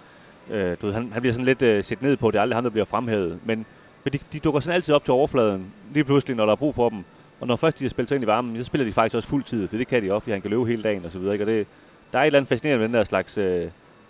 Øh, 0.49 0.77
du 0.81 0.85
ved, 0.85 0.93
han, 0.93 1.09
han 1.13 1.21
bliver 1.21 1.33
sådan 1.33 1.45
lidt 1.45 1.61
øh, 1.61 1.83
set 1.83 2.01
ned 2.01 2.17
på, 2.17 2.31
det 2.31 2.37
er 2.37 2.41
aldrig 2.41 2.57
ham, 2.57 2.63
der 2.63 2.71
bliver 2.71 2.85
fremhævet. 2.85 3.39
Men, 3.45 3.65
men 4.03 4.13
de, 4.13 4.19
de 4.33 4.39
dukker 4.39 4.59
sådan 4.59 4.75
altid 4.75 4.93
op 4.93 5.03
til 5.03 5.11
overfladen, 5.11 5.65
lige 5.93 6.03
pludselig, 6.03 6.35
når 6.35 6.45
der 6.45 6.51
er 6.51 6.55
brug 6.55 6.75
for 6.75 6.89
dem. 6.89 7.03
Og 7.39 7.47
når 7.47 7.55
først 7.55 7.79
de 7.79 7.83
har 7.83 7.89
spillet 7.89 8.09
sig 8.09 8.15
ind 8.15 8.23
i 8.23 8.27
varmen, 8.27 8.57
så 8.57 8.63
spiller 8.63 8.85
de 8.85 8.93
faktisk 8.93 9.15
også 9.15 9.27
fuld 9.27 9.43
tid, 9.43 9.67
for 9.67 9.77
det 9.77 9.87
kan 9.87 10.03
de 10.03 10.13
også, 10.13 10.23
fordi 10.23 10.31
han 10.31 10.41
kan 10.41 10.49
løbe 10.49 10.65
hele 10.65 10.83
dagen 10.83 11.05
og 11.05 11.11
så 11.11 11.19
videre. 11.19 11.33
Ikke? 11.33 11.43
Og 11.43 11.47
det, 11.47 11.67
der 12.13 12.19
er 12.19 12.23
et 12.23 12.25
eller 12.25 12.39
andet 12.39 12.49
fascinerende 12.49 12.79
med 12.79 12.87
den 12.87 12.93
der 12.93 13.03
slags, 13.03 13.37
øh, 13.37 13.61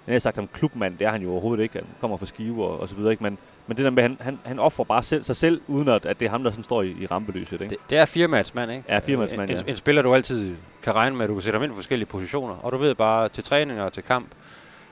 jeg 0.07 0.13
har 0.13 0.19
sagt 0.19 0.39
om 0.39 0.49
klubmand, 0.53 0.97
det 0.97 1.07
er 1.07 1.11
han 1.11 1.21
jo 1.21 1.31
overhovedet 1.31 1.63
ikke. 1.63 1.75
Han 1.75 1.85
kommer 2.01 2.17
fra 2.17 2.25
skive 2.25 2.65
og, 2.65 2.79
og 2.79 2.89
så 2.89 2.95
videre. 2.95 3.11
Ikke? 3.11 3.23
Men, 3.23 3.37
men 3.67 3.77
det 3.77 3.85
der 3.85 3.91
med, 3.91 4.03
han, 4.03 4.17
han, 4.19 4.39
han 4.43 4.59
offrer 4.59 4.85
bare 4.85 5.03
selv, 5.03 5.23
sig 5.23 5.35
selv, 5.35 5.61
uden 5.67 5.87
at, 5.87 6.05
at 6.05 6.19
det 6.19 6.25
er 6.25 6.29
ham, 6.29 6.43
der 6.43 6.51
sådan 6.51 6.63
står 6.63 6.81
i, 6.81 6.95
i 6.99 7.05
rampelyset. 7.05 7.61
Ikke? 7.61 7.69
Det, 7.69 7.77
det 7.89 7.97
er 7.97 8.05
firmandsmand, 8.05 8.71
ikke? 8.71 8.83
Ja, 8.89 8.99
firmandsmand, 8.99 9.49
en, 9.49 9.55
ja. 9.55 9.61
En, 9.61 9.69
en, 9.69 9.75
spiller, 9.75 10.01
du 10.01 10.13
altid 10.13 10.55
kan 10.83 10.95
regne 10.95 11.15
med, 11.15 11.23
at 11.23 11.29
du 11.29 11.33
kan 11.33 11.41
sætte 11.41 11.57
ham 11.57 11.63
ind 11.63 11.71
på 11.71 11.75
forskellige 11.75 12.07
positioner. 12.07 12.55
Og 12.55 12.71
du 12.71 12.77
ved 12.77 12.95
bare, 12.95 13.29
til 13.29 13.43
træning 13.43 13.81
og 13.81 13.93
til 13.93 14.03
kamp, 14.03 14.27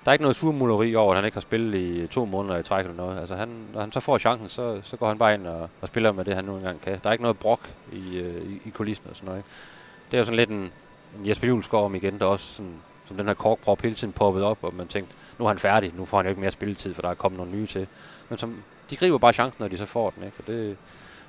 der 0.05 0.09
er 0.09 0.13
ikke 0.13 0.23
noget 0.23 0.35
surmuleri 0.35 0.95
over, 0.95 1.11
at 1.11 1.17
han 1.17 1.25
ikke 1.25 1.35
har 1.35 1.41
spillet 1.41 1.79
i 1.79 2.07
to 2.07 2.25
måneder 2.25 2.57
i 2.57 2.63
træk 2.63 2.85
eller 2.85 2.97
noget. 2.97 3.19
Altså 3.19 3.35
han, 3.35 3.49
når 3.73 3.81
han 3.81 3.91
så 3.91 3.99
får 3.99 4.17
chancen, 4.17 4.49
så, 4.49 4.81
så 4.83 4.97
går 4.97 5.07
han 5.07 5.17
bare 5.17 5.33
ind 5.33 5.47
og, 5.47 5.69
og 5.81 5.87
spiller 5.87 6.11
med 6.11 6.25
det, 6.25 6.35
han 6.35 6.45
nu 6.45 6.55
engang 6.55 6.81
kan. 6.81 6.99
Der 7.03 7.09
er 7.09 7.11
ikke 7.11 7.21
noget 7.21 7.39
brok 7.39 7.69
i, 7.91 8.17
øh, 8.17 8.51
i, 8.51 8.61
i 8.65 8.69
kulissen 8.69 9.05
og 9.09 9.15
sådan 9.15 9.25
noget. 9.25 9.39
Ikke? 9.39 9.49
Det 10.11 10.17
er 10.17 10.21
jo 10.21 10.25
sådan 10.25 10.37
lidt 10.37 10.49
en, 10.49 10.71
en 11.19 11.27
Jesper 11.27 11.47
Julesgaard 11.47 11.85
om 11.85 11.95
igen, 11.95 12.19
der 12.19 12.25
også 12.25 12.45
sådan, 12.53 12.73
som 13.07 13.17
den 13.17 13.27
her 13.27 13.33
korkprop 13.33 13.81
hele 13.81 13.95
tiden 13.95 14.13
poppet 14.13 14.43
op, 14.43 14.57
og 14.61 14.73
man 14.73 14.87
tænkte, 14.87 15.13
nu 15.39 15.45
er 15.45 15.49
han 15.49 15.59
færdig, 15.59 15.93
nu 15.97 16.05
får 16.05 16.17
han 16.17 16.25
jo 16.25 16.29
ikke 16.29 16.41
mere 16.41 16.51
spilletid, 16.51 16.93
for 16.93 17.01
der 17.01 17.09
er 17.09 17.13
kommet 17.13 17.37
nogle 17.37 17.51
nye 17.51 17.67
til. 17.67 17.87
Men 18.29 18.37
som, 18.37 18.63
de 18.89 18.95
griber 18.95 19.17
bare 19.17 19.33
chancen, 19.33 19.57
når 19.59 19.67
de 19.67 19.77
så 19.77 19.85
får 19.85 20.09
den, 20.09 20.23
ikke? 20.23 20.37
Og 20.39 20.47
det, 20.47 20.77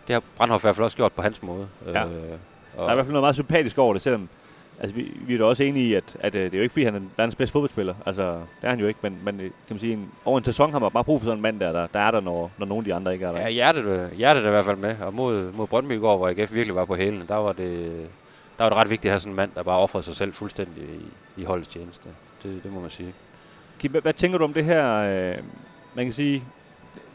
det 0.07 0.13
har 0.13 0.23
Brandhoff 0.37 0.65
i 0.65 0.67
hvert 0.67 0.77
fald 0.77 0.85
også 0.85 0.97
gjort 0.97 1.13
på 1.13 1.23
hans 1.23 1.43
måde. 1.43 1.69
Ja. 1.87 2.07
Øh, 2.07 2.39
og 2.77 2.83
der 2.83 2.87
er 2.87 2.93
i 2.93 2.95
hvert 2.95 3.07
fald 3.07 3.13
noget 3.13 3.23
meget 3.23 3.35
sympatisk 3.35 3.79
over 3.79 3.93
det, 3.93 4.03
selvom 4.03 4.29
Altså, 4.83 4.97
vi, 4.97 5.13
vi 5.27 5.35
er 5.35 5.39
da 5.39 5.45
også 5.45 5.65
enige 5.65 5.89
i, 5.89 5.95
at, 5.95 6.17
at, 6.21 6.35
øh, 6.35 6.45
det 6.45 6.55
er 6.55 6.59
jo 6.59 6.63
ikke, 6.63 6.73
fordi 6.73 6.85
han 6.85 6.95
er 6.95 7.01
verdens 7.17 7.35
bedste 7.35 7.53
fodboldspiller. 7.53 7.95
Altså, 8.07 8.33
det 8.33 8.43
er 8.63 8.69
han 8.69 8.81
jo 8.81 8.87
ikke, 8.87 8.99
men, 9.03 9.19
men 9.25 9.35
øh, 9.35 9.41
kan 9.41 9.51
man 9.71 9.79
sige, 9.79 9.93
en, 9.93 10.11
over 10.25 10.39
en 10.39 10.45
sæson 10.45 10.73
har 10.73 10.79
man 10.79 10.91
bare 10.91 11.05
brug 11.05 11.21
for 11.21 11.27
sådan 11.27 11.39
en 11.39 11.43
mand, 11.43 11.61
der, 11.61 11.73
der, 11.73 11.87
der 11.87 12.01
er 12.01 12.11
der, 12.11 12.21
når, 12.21 12.51
når 12.59 12.67
nogle 12.67 12.81
af 12.81 12.85
de 12.85 12.95
andre 12.95 13.13
ikke 13.13 13.25
er 13.25 13.33
der. 13.33 13.41
Ja, 13.41 13.51
hjertet, 13.51 14.11
hjertet 14.11 14.45
er 14.45 14.49
i 14.49 14.51
hvert 14.51 14.65
fald 14.65 14.77
med. 14.77 14.97
Og 15.03 15.15
mod, 15.15 15.53
mod 15.53 15.67
Brøndby 15.67 15.93
i 15.93 15.99
går, 15.99 16.17
hvor 16.17 16.29
AGF 16.29 16.53
virkelig 16.53 16.75
var 16.75 16.85
på 16.85 16.95
hælene, 16.95 17.25
der 17.29 17.35
var 17.35 17.53
det, 17.53 18.09
der 18.59 18.65
var 18.65 18.69
det 18.69 18.79
ret 18.79 18.91
vigtigt 18.91 19.11
at 19.11 19.13
have 19.13 19.21
sådan 19.21 19.33
en 19.33 19.37
mand, 19.37 19.51
der 19.55 19.63
bare 19.63 19.79
offrede 19.79 20.05
sig 20.05 20.17
selv 20.17 20.33
fuldstændig 20.33 20.85
i, 20.85 21.41
i 21.41 21.45
holdets 21.45 21.69
tjeneste. 21.69 22.09
Det, 22.43 22.63
det 22.63 22.73
må 22.73 22.81
man 22.81 22.91
sige. 22.91 23.15
Kim, 23.79 23.91
hvad, 23.91 24.01
hvad 24.01 24.13
tænker 24.13 24.39
du 24.39 24.45
om 24.45 24.53
det 24.53 24.65
her? 24.65 24.95
Øh, 24.95 25.39
man 25.95 26.05
kan 26.05 26.13
sige, 26.13 26.45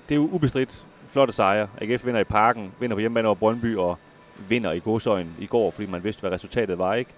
det 0.10 0.16
er 0.16 0.20
jo 0.20 0.30
ubestridt 0.31 0.84
flotte 1.10 1.34
sejre. 1.34 1.68
AGF 1.81 2.06
vinder 2.06 2.20
i 2.20 2.24
parken, 2.24 2.72
vinder 2.80 2.96
på 2.96 3.00
hjemmebane 3.00 3.28
over 3.28 3.36
Brøndby 3.36 3.75
og 3.75 3.98
vinder 4.48 4.72
i 4.72 4.80
godsøjen 4.80 5.36
i 5.40 5.46
går, 5.46 5.72
fordi 5.72 5.88
man 5.88 6.04
vidste, 6.04 6.20
hvad 6.20 6.31
resultatet 6.31 6.78
var, 6.78 6.94
ikke? 6.94 7.12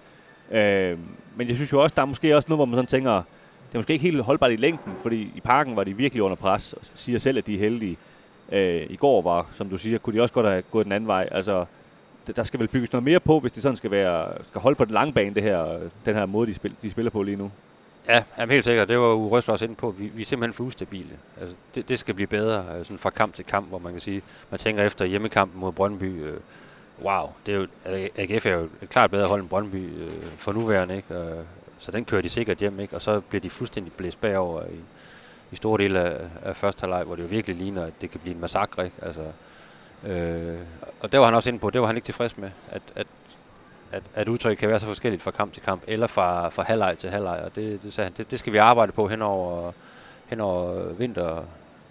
Øh, 0.50 0.98
men 1.36 1.48
jeg 1.48 1.56
synes 1.56 1.72
jo 1.72 1.82
også, 1.82 1.94
der 1.94 2.02
er 2.02 2.06
måske 2.06 2.36
også 2.36 2.48
noget, 2.48 2.58
hvor 2.58 2.64
man 2.64 2.74
sådan 2.74 2.86
tænker, 2.86 3.12
det 3.12 3.74
er 3.74 3.78
måske 3.78 3.92
ikke 3.92 4.02
helt 4.02 4.22
holdbart 4.22 4.52
i 4.52 4.56
længden, 4.56 4.92
fordi 5.02 5.32
i 5.34 5.40
parken 5.44 5.76
var 5.76 5.84
de 5.84 5.96
virkelig 5.96 6.22
under 6.22 6.36
pres, 6.36 6.72
og 6.72 6.80
siger 6.94 7.18
selv, 7.18 7.38
at 7.38 7.46
de 7.46 7.54
er 7.54 7.58
heldige. 7.58 7.96
Øh, 8.52 8.86
I 8.90 8.96
går 8.96 9.22
var, 9.22 9.46
som 9.54 9.68
du 9.68 9.76
siger, 9.76 9.98
kunne 9.98 10.16
de 10.16 10.22
også 10.22 10.34
godt 10.34 10.46
have 10.46 10.62
gået 10.62 10.84
den 10.84 10.92
anden 10.92 11.08
vej. 11.08 11.28
Altså, 11.30 11.64
der 12.36 12.42
skal 12.42 12.60
vel 12.60 12.68
bygges 12.68 12.92
noget 12.92 13.04
mere 13.04 13.20
på, 13.20 13.40
hvis 13.40 13.52
det 13.52 13.62
sådan 13.62 13.76
skal, 13.76 13.90
være, 13.90 14.28
skal 14.48 14.60
holde 14.60 14.76
på 14.76 14.84
den 14.84 14.94
lange 14.94 15.12
bane, 15.12 15.34
det 15.34 15.42
her, 15.42 15.78
den 16.06 16.14
her 16.14 16.26
måde, 16.26 16.46
de, 16.46 16.54
spil, 16.54 16.74
de 16.82 16.90
spiller 16.90 17.10
på 17.10 17.22
lige 17.22 17.36
nu. 17.36 17.50
Ja, 18.08 18.22
jamen 18.38 18.52
helt 18.52 18.64
sikkert. 18.64 18.88
Det 18.88 18.98
var 18.98 19.06
jo 19.06 19.28
Røsler 19.28 19.52
også 19.52 19.64
inde 19.64 19.74
på. 19.74 19.90
Vi, 19.98 20.10
vi 20.14 20.22
er 20.22 20.26
simpelthen 20.26 20.52
for 20.52 20.64
ustabile. 20.64 21.18
Altså, 21.40 21.56
det, 21.74 21.88
det 21.88 21.98
skal 21.98 22.14
blive 22.14 22.26
bedre 22.26 22.76
altså, 22.76 22.96
fra 22.96 23.10
kamp 23.10 23.34
til 23.34 23.44
kamp, 23.44 23.68
hvor 23.68 23.78
man 23.78 23.92
kan 23.92 24.00
sige, 24.00 24.22
man 24.50 24.60
tænker 24.60 24.84
efter 24.84 25.04
hjemmekampen 25.04 25.60
mod 25.60 25.72
Brøndby, 25.72 26.24
øh, 26.24 26.36
wow, 27.02 27.32
det 27.46 27.54
er 27.54 27.58
jo, 27.58 27.66
AGF 28.16 28.46
er 28.46 28.50
jo 28.50 28.68
et 28.82 28.88
klart 28.88 29.10
bedre 29.10 29.28
hold 29.28 29.40
end 29.40 29.48
Brøndby 29.48 30.02
øh, 30.04 30.26
for 30.36 30.52
nuværende, 30.52 30.96
ikke? 30.96 31.18
Og, 31.18 31.44
så 31.78 31.92
den 31.92 32.04
kører 32.04 32.22
de 32.22 32.28
sikkert 32.28 32.58
hjem, 32.58 32.80
ikke? 32.80 32.94
Og 32.94 33.02
så 33.02 33.20
bliver 33.20 33.40
de 33.40 33.50
fuldstændig 33.50 33.92
blæst 33.92 34.20
bagover 34.20 34.62
i, 34.62 34.80
i 35.52 35.56
store 35.56 35.78
dele 35.82 36.00
af, 36.00 36.28
af 36.42 36.56
første 36.56 36.80
halvleg, 36.80 37.04
hvor 37.04 37.16
det 37.16 37.22
jo 37.22 37.28
virkelig 37.28 37.56
ligner, 37.56 37.86
at 37.86 37.92
det 38.00 38.10
kan 38.10 38.20
blive 38.20 38.34
en 38.34 38.40
massakre, 38.40 38.84
ikke? 38.84 38.96
Altså, 39.02 39.22
øh, 40.06 40.58
og 41.00 41.12
der 41.12 41.18
var 41.18 41.24
han 41.24 41.34
også 41.34 41.50
inde 41.50 41.58
på, 41.58 41.70
det 41.70 41.80
var 41.80 41.86
han 41.86 41.96
ikke 41.96 42.06
tilfreds 42.06 42.38
med, 42.38 42.50
at, 42.68 42.82
at, 42.94 43.06
at, 43.92 44.02
at 44.14 44.28
udtrykket 44.28 44.58
kan 44.58 44.68
være 44.68 44.80
så 44.80 44.86
forskelligt 44.86 45.22
fra 45.22 45.30
kamp 45.30 45.52
til 45.52 45.62
kamp, 45.62 45.82
eller 45.88 46.06
fra, 46.06 46.48
fra 46.48 46.62
halvleg 46.62 46.98
til 46.98 47.10
halvleg, 47.10 47.40
og 47.44 47.54
det, 47.54 47.82
det 47.82 47.92
sagde 47.92 48.06
han, 48.06 48.14
det, 48.16 48.30
det 48.30 48.38
skal 48.38 48.52
vi 48.52 48.58
arbejde 48.58 48.92
på 48.92 49.08
hen 49.08 49.22
over, 49.22 49.72
hen 50.26 50.40
over 50.40 50.92
vinter, 50.92 51.44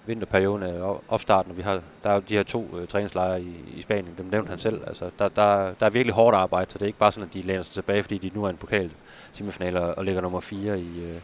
vinterperioden 0.09 0.63
af 0.63 0.97
opstarten, 1.07 1.51
og 1.51 1.57
vi 1.57 1.61
har, 1.61 1.81
der 2.03 2.09
er 2.09 2.13
jo 2.13 2.21
de 2.29 2.35
her 2.35 2.43
to 2.43 2.77
øh, 2.77 2.87
træningslejre 2.87 3.41
i, 3.41 3.53
i 3.75 3.81
Spanien, 3.81 4.13
dem 4.17 4.25
nævnte 4.25 4.49
han 4.49 4.59
selv. 4.59 4.81
Altså, 4.87 5.09
der, 5.19 5.29
der, 5.29 5.73
der 5.79 5.85
er 5.85 5.89
virkelig 5.89 6.13
hårdt 6.13 6.35
arbejde, 6.35 6.71
så 6.71 6.77
det 6.77 6.81
er 6.81 6.87
ikke 6.87 6.99
bare 6.99 7.11
sådan, 7.11 7.27
at 7.27 7.33
de 7.33 7.41
læner 7.41 7.61
sig 7.61 7.73
tilbage, 7.73 8.03
fordi 8.03 8.17
de 8.17 8.31
nu 8.33 8.43
er 8.43 8.49
en 8.49 8.57
pokal 8.57 8.91
semifinaler 9.31 9.81
og 9.81 10.05
ligger 10.05 10.21
nummer 10.21 10.39
4 10.39 10.79
i, 10.79 11.03
øh, 11.03 11.21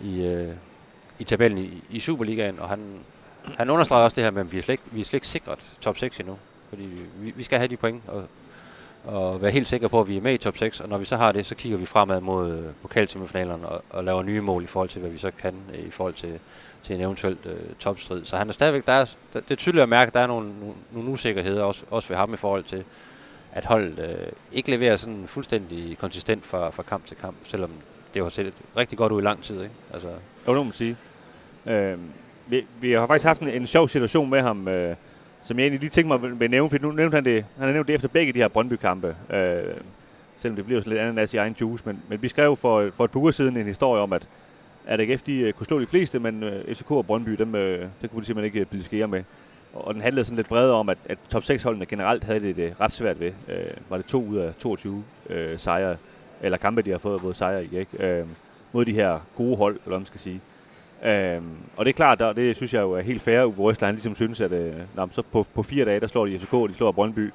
i, 0.00 0.26
øh, 0.26 0.52
i 1.18 1.24
tabellen 1.24 1.58
i, 1.58 1.84
i 1.90 2.00
Superligaen, 2.00 2.58
og 2.58 2.68
han, 2.68 2.80
han 3.58 3.70
understreger 3.70 4.04
også 4.04 4.14
det 4.14 4.24
her 4.24 4.30
med, 4.30 4.40
at 4.40 4.52
vi 4.52 4.58
er 4.58 4.62
slet 4.62 4.72
ikke, 4.72 4.84
vi 4.90 5.00
er 5.00 5.04
slet 5.04 5.14
ikke 5.14 5.28
sikret 5.28 5.58
top 5.80 5.96
6 5.96 6.20
endnu, 6.20 6.38
fordi 6.68 6.88
vi, 7.16 7.32
vi 7.36 7.42
skal 7.42 7.58
have 7.58 7.68
de 7.68 7.76
point, 7.76 8.02
og, 8.06 8.22
og 9.04 9.42
være 9.42 9.50
helt 9.50 9.68
sikre 9.68 9.88
på, 9.88 10.00
at 10.00 10.08
vi 10.08 10.16
er 10.16 10.20
med 10.20 10.34
i 10.34 10.38
top 10.38 10.56
6, 10.56 10.80
og 10.80 10.88
når 10.88 10.98
vi 10.98 11.04
så 11.04 11.16
har 11.16 11.32
det, 11.32 11.46
så 11.46 11.54
kigger 11.54 11.78
vi 11.78 11.86
fremad 11.86 12.20
mod 12.20 12.52
øh, 12.52 12.72
pokalsemifinalerne 12.82 13.68
og, 13.68 13.84
og 13.90 14.04
laver 14.04 14.22
nye 14.22 14.40
mål 14.40 14.64
i 14.64 14.66
forhold 14.66 14.88
til, 14.88 15.00
hvad 15.00 15.10
vi 15.10 15.18
så 15.18 15.30
kan 15.38 15.54
øh, 15.74 15.86
i 15.86 15.90
forhold 15.90 16.14
til 16.14 16.40
til 16.84 16.94
en 16.94 17.00
eventuel 17.00 17.36
øh, 17.44 17.74
topstrid. 17.78 18.24
Så 18.24 18.36
han 18.36 18.48
er 18.48 18.52
stadigvæk, 18.52 18.86
der 18.86 18.92
er, 18.92 19.04
der, 19.32 19.40
det 19.40 19.50
er 19.50 19.56
tydeligt 19.56 19.82
at 19.82 19.88
mærke, 19.88 20.08
at 20.08 20.14
der 20.14 20.20
er 20.20 20.26
nogle, 20.26 20.52
nogle 20.92 21.10
usikkerheder 21.10 21.64
også, 21.64 21.84
også 21.90 22.08
ved 22.08 22.16
ham 22.16 22.34
i 22.34 22.36
forhold 22.36 22.64
til, 22.64 22.84
at 23.52 23.64
holdet 23.64 23.98
øh, 23.98 24.32
ikke 24.52 24.70
leverer 24.70 24.96
sådan 24.96 25.26
fuldstændig 25.26 25.98
konsistent 25.98 26.46
fra, 26.46 26.70
fra 26.70 26.82
kamp 26.82 27.06
til 27.06 27.16
kamp, 27.16 27.36
selvom 27.44 27.70
det 28.14 28.22
har 28.22 28.28
set 28.28 28.52
rigtig 28.76 28.98
godt 28.98 29.12
ud 29.12 29.22
i 29.22 29.24
lang 29.24 29.42
tid. 29.42 29.62
Ikke? 29.62 29.74
Altså. 29.92 30.08
Jo, 30.08 30.52
det 30.52 30.56
må 30.56 30.62
man 30.62 30.72
sige. 30.72 30.96
Øh, 31.66 31.98
vi, 32.46 32.66
vi 32.80 32.92
har 32.92 33.06
faktisk 33.06 33.26
haft 33.26 33.40
en, 33.40 33.48
en 33.48 33.66
sjov 33.66 33.88
situation 33.88 34.30
med 34.30 34.40
ham, 34.40 34.68
øh, 34.68 34.96
som 35.44 35.58
jeg 35.58 35.64
egentlig 35.64 35.80
lige 35.80 35.90
tænkte 35.90 36.18
mig 36.18 36.44
at 36.44 36.50
nævne, 36.50 36.70
for 36.70 36.78
nu 36.78 36.92
nævnte 36.92 37.14
han 37.14 37.24
det, 37.24 37.44
han 37.56 37.64
har 37.66 37.72
nævnt 37.72 37.88
det 37.88 37.94
efter 37.94 38.08
begge 38.08 38.32
de 38.32 38.38
her 38.38 38.48
Brøndby-kampe, 38.48 39.16
øh, 39.30 39.62
selvom 40.38 40.56
det 40.56 40.64
bliver 40.64 40.80
sådan 40.80 40.90
lidt 40.90 41.18
andet 41.18 41.34
i 41.34 41.36
egen 41.36 41.56
juice, 41.60 41.82
men, 41.86 42.02
men 42.08 42.22
vi 42.22 42.28
skrev 42.28 42.56
for, 42.56 42.90
for 42.96 43.04
et 43.04 43.10
par 43.10 43.20
uger 43.20 43.30
siden 43.30 43.56
en 43.56 43.66
historie 43.66 44.02
om, 44.02 44.12
at 44.12 44.28
at 44.86 45.00
AGF 45.00 45.22
de, 45.22 45.34
øh, 45.34 45.52
kunne 45.52 45.66
slå 45.66 45.80
de 45.80 45.86
fleste, 45.86 46.18
men 46.18 46.42
øh, 46.42 46.74
FCK 46.74 46.90
og 46.90 47.06
Brøndby, 47.06 47.30
dem, 47.30 47.54
øh, 47.54 47.88
det 48.02 48.10
kunne 48.10 48.20
de 48.20 48.26
simpelthen 48.26 48.44
ikke 48.44 48.60
øh, 48.60 48.66
blive 48.66 48.84
skære 48.84 49.08
med. 49.08 49.22
Og 49.74 49.94
den 49.94 50.02
handlede 50.02 50.24
sådan 50.24 50.36
lidt 50.36 50.48
bredere 50.48 50.74
om, 50.74 50.88
at, 50.88 50.98
at 51.04 51.18
top 51.28 51.42
6-holdene 51.42 51.86
generelt 51.86 52.24
havde 52.24 52.40
det, 52.40 52.56
det 52.56 52.74
ret 52.80 52.92
svært 52.92 53.20
ved. 53.20 53.32
Øh, 53.48 53.70
var 53.88 53.96
det 53.96 54.06
to 54.06 54.24
ud 54.24 54.36
af 54.36 54.54
22 54.54 55.04
øh, 55.30 55.58
sejre, 55.58 55.96
eller 56.42 56.58
kampe, 56.58 56.82
de 56.82 56.90
har 56.90 56.98
fået 56.98 57.20
både 57.20 57.34
sejre 57.34 57.64
i, 57.64 57.78
ikke? 57.78 58.18
Øh, 58.18 58.26
mod 58.72 58.84
de 58.84 58.92
her 58.92 59.18
gode 59.36 59.56
hold, 59.56 59.74
eller 59.74 59.88
hvad 59.88 59.98
man 59.98 60.06
skal 60.06 60.20
sige. 60.20 60.40
Øh, 61.04 61.42
og 61.76 61.84
det 61.84 61.92
er 61.92 61.96
klart, 61.96 62.18
der, 62.18 62.32
det 62.32 62.56
synes 62.56 62.74
jeg 62.74 62.80
jo 62.80 62.92
er 62.92 63.02
helt 63.02 63.22
fair, 63.22 63.44
Uwe 63.44 63.56
Røsler, 63.56 63.86
han 63.86 63.94
ligesom 63.94 64.14
synes, 64.14 64.40
at 64.40 64.52
øh, 64.52 64.74
nah, 64.96 65.08
så 65.10 65.22
på, 65.22 65.46
på 65.54 65.62
fire 65.62 65.84
dage, 65.84 66.00
der 66.00 66.06
slår 66.06 66.26
de 66.26 66.38
FCK, 66.38 66.52
de 66.52 66.74
slår 66.74 66.92
Brøndby, 66.92 67.32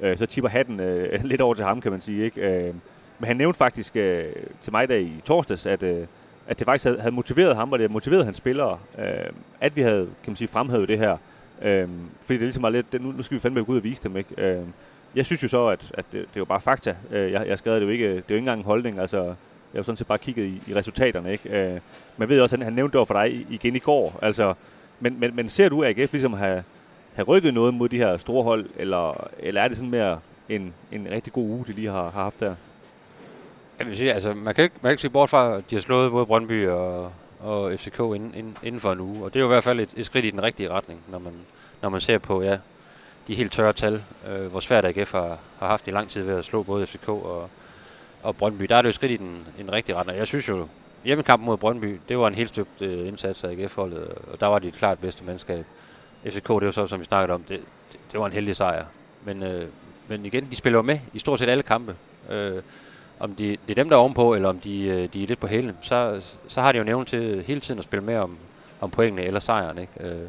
øh, 0.00 0.18
så 0.18 0.26
tipper 0.26 0.48
hatten 0.48 0.80
øh, 0.80 1.24
lidt 1.24 1.40
over 1.40 1.54
til 1.54 1.64
ham, 1.64 1.80
kan 1.80 1.92
man 1.92 2.00
sige. 2.00 2.24
Ikke? 2.24 2.40
Øh, 2.40 2.74
men 3.18 3.26
han 3.26 3.36
nævnte 3.36 3.58
faktisk 3.58 3.96
øh, 3.96 4.24
til 4.60 4.72
mig 4.72 4.88
der 4.88 4.96
i 4.96 5.12
torsdags, 5.24 5.66
at, 5.66 5.82
øh, 5.82 6.06
at 6.46 6.58
det 6.58 6.64
faktisk 6.64 6.84
havde, 6.84 7.00
havde 7.00 7.14
motiveret 7.14 7.56
ham, 7.56 7.72
og 7.72 7.78
det 7.78 7.84
havde 7.84 7.92
motiveret 7.92 8.24
hans 8.24 8.36
spillere, 8.36 8.78
øh, 8.98 9.32
at 9.60 9.76
vi 9.76 9.82
havde 9.82 10.08
kan 10.22 10.30
man 10.30 10.36
sige, 10.36 10.48
fremhævet 10.48 10.88
det 10.88 10.98
her. 10.98 11.16
Øh, 11.62 11.88
fordi 12.20 12.34
det 12.34 12.42
ligesom 12.42 12.62
var 12.62 12.70
lidt, 12.70 13.02
nu, 13.02 13.12
nu 13.12 13.22
skal 13.22 13.34
vi 13.34 13.40
fandme 13.40 13.64
gå 13.64 13.72
ud 13.72 13.76
og 13.76 13.84
vise 13.84 14.02
dem. 14.02 14.16
Ikke? 14.16 14.34
Øh, 14.38 14.62
jeg 15.14 15.26
synes 15.26 15.42
jo 15.42 15.48
så, 15.48 15.66
at, 15.66 15.90
at 15.94 16.04
det, 16.12 16.26
det 16.34 16.40
jo 16.40 16.44
bare 16.44 16.60
fakta. 16.60 16.96
Øh, 17.10 17.32
jeg, 17.32 17.46
jeg 17.48 17.58
skrev 17.58 17.74
det 17.74 17.82
jo 17.82 17.88
ikke, 17.88 18.08
det 18.08 18.12
er 18.12 18.16
jo 18.16 18.34
ikke 18.34 18.38
engang 18.38 18.58
en 18.58 18.64
holdning. 18.64 18.98
Altså, 18.98 19.34
jeg 19.74 19.78
har 19.78 19.82
sådan 19.82 19.96
set 19.96 20.06
bare 20.06 20.18
kigget 20.18 20.44
i, 20.44 20.62
i 20.70 20.74
resultaterne. 20.74 21.32
Ikke? 21.32 21.72
Øh, 21.74 21.80
man 22.16 22.28
ved 22.28 22.40
også, 22.40 22.56
at 22.56 22.58
han, 22.58 22.64
han 22.64 22.72
nævnte 22.72 22.92
det 22.92 22.98
over 22.98 23.06
for 23.06 23.22
dig 23.22 23.46
igen 23.50 23.76
i 23.76 23.78
går. 23.78 24.18
Altså, 24.22 24.54
men, 25.00 25.20
men, 25.20 25.36
men 25.36 25.48
ser 25.48 25.68
du 25.68 25.84
AGF 25.84 26.12
ligesom 26.12 26.32
have, 26.32 26.64
have 27.14 27.24
rykket 27.24 27.54
noget 27.54 27.74
mod 27.74 27.88
de 27.88 27.96
her 27.96 28.16
store 28.16 28.42
hold, 28.42 28.66
eller, 28.76 29.28
eller 29.38 29.60
er 29.60 29.68
det 29.68 29.76
sådan 29.76 29.90
mere 29.90 30.18
en, 30.48 30.74
en 30.92 31.08
rigtig 31.10 31.32
god 31.32 31.48
uge, 31.48 31.64
de 31.66 31.72
lige 31.72 31.90
har, 31.90 32.02
har 32.02 32.22
haft 32.22 32.40
der? 32.40 32.54
Jeg 33.78 33.86
vil 33.86 33.96
sige, 33.96 34.12
altså, 34.12 34.34
man 34.34 34.54
kan 34.54 34.64
ikke, 34.64 34.76
man 34.82 34.88
kan 34.88 34.90
ikke 34.90 35.02
se 35.02 35.10
bort 35.10 35.30
fra, 35.30 35.56
at 35.56 35.70
de 35.70 35.74
har 35.74 35.82
slået 35.82 36.10
både 36.10 36.26
Brøndby 36.26 36.68
og, 36.68 37.12
og 37.40 37.72
FCK 37.78 37.98
inden, 37.98 38.34
inden, 38.34 38.56
inden 38.62 38.80
for 38.80 38.92
en 38.92 39.00
uge. 39.00 39.24
Og 39.24 39.34
det 39.34 39.40
er 39.40 39.40
jo 39.40 39.46
i 39.46 39.54
hvert 39.54 39.64
fald 39.64 39.80
et, 39.80 39.94
et 39.96 40.06
skridt 40.06 40.24
i 40.24 40.30
den 40.30 40.42
rigtige 40.42 40.70
retning, 40.70 41.00
når 41.08 41.18
man, 41.18 41.32
når 41.82 41.88
man 41.88 42.00
ser 42.00 42.18
på 42.18 42.42
ja, 42.42 42.58
de 43.28 43.34
helt 43.34 43.52
tørre 43.52 43.72
tal, 43.72 44.02
øh, 44.28 44.46
hvor 44.46 44.60
svært 44.60 44.84
AGF 44.84 45.12
har, 45.12 45.38
har 45.58 45.66
haft 45.66 45.88
i 45.88 45.90
lang 45.90 46.08
tid 46.08 46.22
ved 46.22 46.38
at 46.38 46.44
slå 46.44 46.62
både 46.62 46.86
FCK 46.86 47.08
og, 47.08 47.50
og 48.22 48.36
Brøndby. 48.36 48.64
Der 48.64 48.76
er 48.76 48.82
det 48.82 48.88
jo 48.88 48.92
skridt 48.92 49.12
i 49.12 49.16
den, 49.16 49.46
i 49.58 49.62
den 49.62 49.72
rigtige 49.72 49.96
retning. 49.96 50.18
Jeg 50.18 50.26
synes 50.26 50.48
jo, 50.48 50.68
hjemmekampen 51.04 51.46
mod 51.46 51.56
Brøndby, 51.56 52.00
det 52.08 52.18
var 52.18 52.28
en 52.28 52.34
helt 52.34 52.48
støbt 52.48 52.82
øh, 52.82 53.08
indsats 53.08 53.44
af 53.44 53.50
AGF-holdet, 53.50 54.08
og 54.32 54.40
der 54.40 54.46
var 54.46 54.58
de 54.58 54.68
et 54.68 54.74
klart 54.74 54.98
bedste 54.98 55.24
mandskab. 55.24 55.64
FCK, 56.24 56.48
det 56.48 56.64
var 56.64 56.70
så, 56.70 56.86
som 56.86 57.00
vi 57.00 57.04
snakkede 57.04 57.34
om, 57.34 57.42
det, 57.42 57.60
det, 57.92 58.00
det 58.12 58.20
var 58.20 58.26
en 58.26 58.32
heldig 58.32 58.56
sejr. 58.56 58.84
Men, 59.24 59.42
øh, 59.42 59.66
men 60.08 60.26
igen, 60.26 60.48
de 60.50 60.56
spiller 60.56 60.78
jo 60.78 60.82
med 60.82 60.98
i 61.12 61.18
stort 61.18 61.38
set 61.38 61.48
alle 61.48 61.62
kampe. 61.62 61.96
Øh, 62.30 62.62
om 63.20 63.34
de, 63.34 63.50
det 63.50 63.70
er 63.70 63.74
dem, 63.74 63.88
der 63.88 63.96
er 63.96 64.00
ovenpå, 64.00 64.34
eller 64.34 64.48
om 64.48 64.58
de, 64.58 64.84
øh, 64.86 65.08
de 65.12 65.22
er 65.22 65.26
lidt 65.26 65.40
på 65.40 65.46
hælen, 65.46 65.76
så, 65.80 66.20
så 66.48 66.60
har 66.60 66.72
de 66.72 66.78
jo 66.78 66.84
nævnt 66.84 67.08
til 67.08 67.42
hele 67.46 67.60
tiden 67.60 67.78
at 67.78 67.84
spille 67.84 68.04
med 68.04 68.16
om, 68.16 68.36
om 68.80 68.90
pointene 68.90 69.22
eller 69.22 69.40
sejren 69.40 69.78
ikke? 69.78 69.92
Øh, 70.00 70.28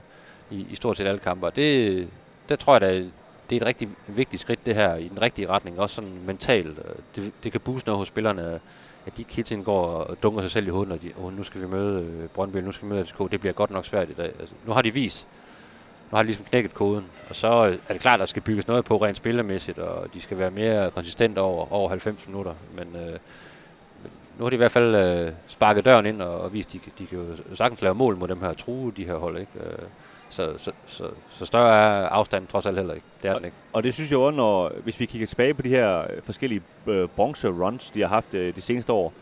i, 0.52 0.68
i 0.70 0.76
stort 0.76 0.98
set 0.98 1.08
alle 1.08 1.20
kampe. 1.20 1.46
Og 1.46 1.56
det, 1.56 2.08
der 2.50 2.56
tror 2.56 2.74
jeg, 2.74 2.82
da, 2.82 3.04
det 3.50 3.56
er 3.56 3.62
et 3.62 3.68
rigtig 3.68 3.90
vigtigt 4.08 4.42
skridt, 4.42 4.66
det 4.66 4.76
her, 4.76 4.96
i 4.96 5.08
den 5.08 5.22
rigtige 5.22 5.50
retning, 5.50 5.80
også 5.80 5.96
sådan 5.96 6.20
mentalt. 6.26 6.78
Øh, 6.78 6.96
det, 7.16 7.34
det 7.44 7.52
kan 7.52 7.62
booste 7.62 7.88
noget 7.88 7.98
hos 7.98 8.08
spillerne, 8.08 8.60
at 9.06 9.18
de 9.18 9.22
ikke 9.22 9.34
hele 9.34 9.46
tiden 9.46 9.64
går 9.64 9.86
og 9.86 10.18
dunker 10.24 10.42
sig 10.42 10.52
selv 10.52 10.68
i 10.68 10.70
hovedet, 10.70 10.90
når 10.90 10.96
de, 10.96 11.12
oh, 11.24 11.38
nu 11.38 11.44
skal 11.44 11.62
vi 11.62 11.68
møde 11.68 12.04
øh, 12.04 12.30
Brøndby, 12.30 12.58
nu 12.58 12.72
skal 12.72 12.88
vi 12.88 12.94
møde 12.94 13.06
FCK, 13.06 13.32
det 13.32 13.40
bliver 13.40 13.54
godt 13.54 13.72
nok 13.72 13.86
svært 13.86 14.10
i 14.10 14.14
dag. 14.14 14.32
Altså, 14.40 14.56
nu 14.66 14.74
har 14.74 14.82
de 14.82 14.94
vist, 14.94 15.28
nu 16.12 16.16
har 16.16 16.24
de 16.24 16.28
ligesom 16.28 16.46
knækket 16.46 16.74
koden, 16.74 17.06
og 17.30 17.36
så 17.36 17.68
øh, 17.68 17.78
er 17.90 17.94
det 17.94 18.02
klart, 18.02 18.14
at 18.14 18.20
der 18.20 18.26
skal 18.26 18.42
bygges 18.42 18.68
noget 18.68 18.86
på 18.86 18.98
rent 18.98 19.18
spillermæssigt, 19.18 19.80
og 19.80 20.14
de 20.14 20.22
skal 20.22 20.38
være 20.38 20.52
mere 20.52 20.92
konsistent 20.92 21.38
over, 21.38 21.74
over 21.74 21.90
90 21.90 22.28
minutter, 22.28 22.54
men, 22.76 22.96
øh, 22.96 23.20
nu 24.38 24.46
har 24.46 24.50
de 24.50 24.54
i 24.54 24.58
hvert 24.58 24.72
fald 24.72 24.96
øh, 24.96 25.32
sparket 25.48 25.86
døren 25.86 26.06
ind 26.06 26.22
og, 26.22 26.42
og 26.42 26.54
vist, 26.54 26.76
at 26.76 26.82
de, 26.86 26.92
de 27.00 27.08
kan 27.08 27.18
jo 27.18 27.56
sagtens 27.56 27.82
lave 27.82 27.96
mål 27.96 28.18
mod 28.18 28.28
dem 28.28 28.40
her, 28.40 28.54
true 28.54 28.92
de 28.98 29.06
her 29.06 29.16
hold, 29.16 29.38
ikke? 29.38 29.52
Øh, 29.60 29.88
så, 30.34 30.54
så, 30.58 30.72
så, 30.86 31.10
så 31.30 31.46
større 31.46 31.76
er 31.76 32.08
afstanden 32.08 32.48
trods 32.48 32.66
alt 32.66 32.78
heller 32.78 32.94
ikke. 32.94 33.06
Det 33.22 33.30
er 33.30 33.34
og, 33.34 33.40
den 33.40 33.46
ikke. 33.46 33.58
Og 33.74 33.84
det 33.84 33.94
synes 33.94 34.12
jeg 34.12 34.20
også, 34.20 34.36
når, 34.36 34.72
hvis 34.84 35.00
vi 35.00 35.06
kigger 35.06 35.28
tilbage 35.28 35.54
på 35.54 35.62
de 35.62 35.70
her 35.70 36.00
øh, 36.00 36.08
forskellige 36.24 36.62
øh, 36.88 37.08
bronze-runs, 37.08 37.90
de 37.92 38.02
har 38.02 38.08
haft 38.08 38.34
øh, 38.34 38.56
de 38.56 38.62
seneste 38.62 38.94
år. 38.94 39.14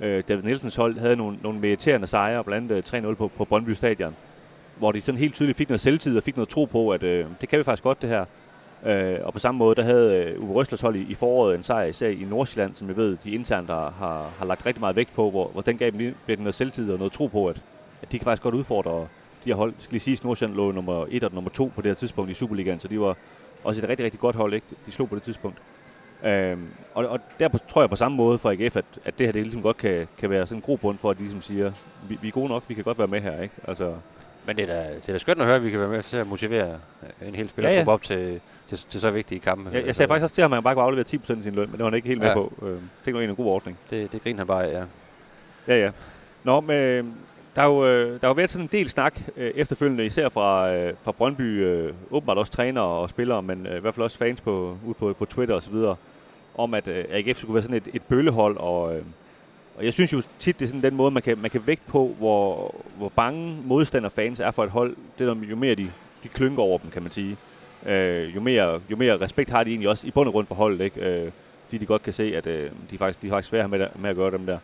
Øh, 0.00 0.24
David 0.28 0.42
Nielsens 0.42 0.76
hold 0.76 0.98
havde 0.98 1.16
nogle, 1.16 1.38
nogle 1.42 1.60
meriterende 1.60 2.06
sejre, 2.06 2.44
blandt 2.44 2.72
andet 2.72 2.94
øh, 2.94 3.10
3-0 3.10 3.14
på, 3.14 3.28
på 3.36 3.44
Brøndby 3.44 3.70
Stadion, 3.70 4.16
hvor 4.78 4.92
de 4.92 5.02
sådan 5.02 5.18
helt 5.18 5.34
tydeligt 5.34 5.58
fik 5.58 5.68
noget 5.68 5.80
selvtid 5.80 6.16
og 6.16 6.22
fik 6.22 6.36
noget 6.36 6.48
tro 6.48 6.64
på, 6.64 6.90
at 6.90 7.02
øh, 7.02 7.26
det 7.40 7.48
kan 7.48 7.58
vi 7.58 7.64
faktisk 7.64 7.82
godt 7.82 8.02
det 8.02 8.08
her. 8.08 8.24
Øh, 8.86 9.18
og 9.22 9.32
på 9.32 9.38
samme 9.38 9.58
måde, 9.58 9.74
der 9.74 9.82
havde 9.82 10.16
øh, 10.16 10.42
Uwe 10.42 10.54
Røslers 10.54 10.80
hold 10.80 10.96
i, 10.96 11.06
i 11.08 11.14
foråret 11.14 11.54
en 11.54 11.62
sejr 11.62 11.84
især 11.84 12.08
i 12.08 12.26
Nordsjælland, 12.30 12.74
som 12.74 12.88
jeg 12.88 12.96
ved, 12.96 13.16
de 13.24 13.30
internt 13.30 13.70
har, 13.70 13.94
har, 13.98 14.30
har 14.38 14.44
lagt 14.44 14.66
rigtig 14.66 14.80
meget 14.80 14.96
vægt 14.96 15.14
på, 15.14 15.30
hvor, 15.30 15.48
hvor 15.48 15.62
den 15.62 15.78
gav 15.78 15.90
dem 15.90 16.14
lidt 16.26 16.40
noget 16.40 16.54
selvtid 16.54 16.92
og 16.92 16.98
noget 16.98 17.12
tro 17.12 17.26
på, 17.26 17.46
at, 17.46 17.62
at 18.02 18.12
de 18.12 18.18
kan 18.18 18.24
faktisk 18.24 18.42
godt 18.42 18.54
udfordre 18.54 19.06
de 19.44 19.50
har 19.50 19.56
hold, 19.56 19.74
skal 19.78 19.92
lige 19.92 20.00
sige, 20.00 20.18
Nordsjælland 20.24 20.56
lå 20.56 20.72
nummer 20.72 21.06
1 21.10 21.24
og 21.24 21.34
nummer 21.34 21.50
2 21.50 21.72
på 21.74 21.82
det 21.82 21.90
her 21.90 21.94
tidspunkt 21.94 22.30
i 22.30 22.34
Superligaen, 22.34 22.80
så 22.80 22.88
de 22.88 23.00
var 23.00 23.16
også 23.64 23.82
et 23.82 23.88
rigtig, 23.88 24.04
rigtig 24.04 24.20
godt 24.20 24.36
hold, 24.36 24.54
ikke? 24.54 24.66
De 24.86 24.92
slog 24.92 25.08
på 25.08 25.14
det 25.14 25.22
tidspunkt. 25.22 25.58
Øhm, 26.24 26.68
og, 26.94 27.06
og 27.06 27.20
der 27.40 27.48
tror 27.68 27.82
jeg 27.82 27.90
på 27.90 27.96
samme 27.96 28.16
måde 28.16 28.38
for 28.38 28.50
AGF, 28.50 28.76
at, 28.76 28.84
at 29.04 29.18
det 29.18 29.26
her 29.26 29.32
det 29.32 29.42
ligesom 29.42 29.62
godt 29.62 29.76
kan, 29.76 30.08
kan 30.18 30.30
være 30.30 30.46
sådan 30.46 30.58
en 30.58 30.62
grobund 30.62 30.98
for, 30.98 31.10
at 31.10 31.16
de 31.16 31.22
ligesom 31.22 31.42
siger, 31.42 31.72
vi, 32.08 32.18
vi 32.22 32.28
er 32.28 32.32
gode 32.32 32.48
nok, 32.48 32.62
vi 32.68 32.74
kan 32.74 32.84
godt 32.84 32.98
være 32.98 33.06
med 33.08 33.20
her, 33.20 33.42
ikke? 33.42 33.54
Altså, 33.68 33.94
men 34.46 34.56
det 34.56 34.62
er, 34.62 34.66
da, 34.66 34.94
det 34.94 35.08
er 35.08 35.12
da 35.12 35.18
skønt 35.18 35.40
at 35.40 35.46
høre, 35.46 35.56
at 35.56 35.64
vi 35.64 35.70
kan 35.70 35.80
være 35.80 35.88
med 35.88 36.02
til 36.02 36.16
at 36.16 36.26
motivere 36.26 36.78
en 37.22 37.34
hel 37.34 37.48
spiller 37.48 37.70
ja, 37.70 37.80
ja. 37.80 37.88
op 37.88 38.02
til, 38.02 38.40
til, 38.66 38.78
til, 38.78 39.00
så 39.00 39.10
vigtige 39.10 39.40
kampe. 39.40 39.70
Jeg, 39.72 39.86
jeg 39.86 39.94
sagde 39.94 40.08
faktisk 40.08 40.22
også 40.22 40.34
til 40.34 40.42
ham, 40.42 40.52
at 40.52 40.56
man 40.56 40.62
bare 40.62 40.74
kunne 40.74 40.84
aflevere 40.84 41.04
10% 41.08 41.14
af 41.14 41.42
sin 41.42 41.54
løn, 41.54 41.68
men 41.68 41.72
det 41.72 41.78
var 41.78 41.84
han 41.84 41.94
ikke 41.94 42.08
helt 42.08 42.22
ja. 42.22 42.26
med 42.26 42.34
på. 42.34 42.52
Øh, 42.62 42.80
det 43.04 43.14
var 43.14 43.20
en 43.20 43.36
god 43.36 43.46
ordning. 43.46 43.78
Det, 43.90 44.12
det 44.12 44.22
griner 44.22 44.38
han 44.38 44.46
bare 44.46 44.62
ja. 44.62 44.84
Ja, 45.68 45.76
ja. 45.76 45.90
Nå, 46.44 46.60
men 46.60 47.18
der 47.56 47.62
er 47.62 47.66
jo, 47.66 47.86
øh, 47.86 48.12
der 48.12 48.18
der 48.18 48.28
jo 48.28 48.32
været 48.32 48.50
sådan 48.50 48.64
en 48.64 48.68
del 48.72 48.88
snak 48.88 49.20
øh, 49.36 49.50
efterfølgende, 49.54 50.06
især 50.06 50.28
fra, 50.28 50.72
øh, 50.72 50.94
fra 51.02 51.12
Brøndby, 51.12 51.42
øh, 51.42 51.92
åbenbart 52.10 52.38
også 52.38 52.52
trænere 52.52 52.84
og 52.84 53.08
spillere, 53.08 53.42
men 53.42 53.66
øh, 53.66 53.76
i 53.76 53.80
hvert 53.80 53.94
fald 53.94 54.04
også 54.04 54.18
fans 54.18 54.40
på, 54.40 54.78
ude 54.86 54.94
på, 54.94 55.12
på 55.12 55.24
Twitter 55.24 55.54
osv., 55.54 55.74
om 56.54 56.74
at 56.74 56.88
øh, 56.88 57.04
AGF 57.10 57.38
skulle 57.38 57.54
være 57.54 57.62
sådan 57.62 57.76
et, 57.76 57.88
et 57.94 58.02
bøllehold, 58.02 58.56
og, 58.56 58.96
øh, 58.96 59.02
og 59.76 59.84
jeg 59.84 59.92
synes 59.92 60.12
jo 60.12 60.22
tit, 60.38 60.58
det 60.58 60.64
er 60.64 60.68
sådan 60.68 60.82
den 60.82 60.94
måde, 60.94 61.10
man 61.10 61.22
kan, 61.22 61.38
man 61.38 61.50
kan 61.50 61.62
vægte 61.66 61.84
på, 61.86 62.14
hvor, 62.18 62.74
hvor 62.96 63.08
bange 63.08 63.58
modstanderfans 63.64 64.40
er 64.40 64.50
for 64.50 64.64
et 64.64 64.70
hold, 64.70 64.96
det 65.18 65.28
er, 65.28 65.34
jo 65.50 65.56
mere 65.56 65.74
de, 65.74 65.90
de 66.22 66.28
klynker 66.28 66.62
over 66.62 66.78
dem, 66.78 66.90
kan 66.90 67.02
man 67.02 67.12
sige. 67.12 67.36
Øh, 67.86 68.34
jo, 68.34 68.40
mere, 68.40 68.80
jo 68.90 68.96
mere 68.96 69.20
respekt 69.20 69.50
har 69.50 69.64
de 69.64 69.70
egentlig 69.70 69.88
også 69.88 70.06
i 70.06 70.10
bund 70.10 70.28
og 70.28 70.32
grund 70.32 70.46
for 70.46 70.54
holdet, 70.54 70.80
ikke? 70.80 71.00
Øh, 71.00 71.30
fordi 71.64 71.78
de 71.78 71.86
godt 71.86 72.02
kan 72.02 72.12
se, 72.12 72.36
at 72.36 72.46
øh, 72.46 72.70
de, 72.90 72.98
faktisk, 72.98 73.22
de 73.22 73.26
er 73.26 73.30
faktisk 73.30 73.48
svære 73.48 73.68
med, 73.68 73.86
med 73.98 74.10
at 74.10 74.16
gøre 74.16 74.30
dem 74.30 74.46
der. 74.46 74.58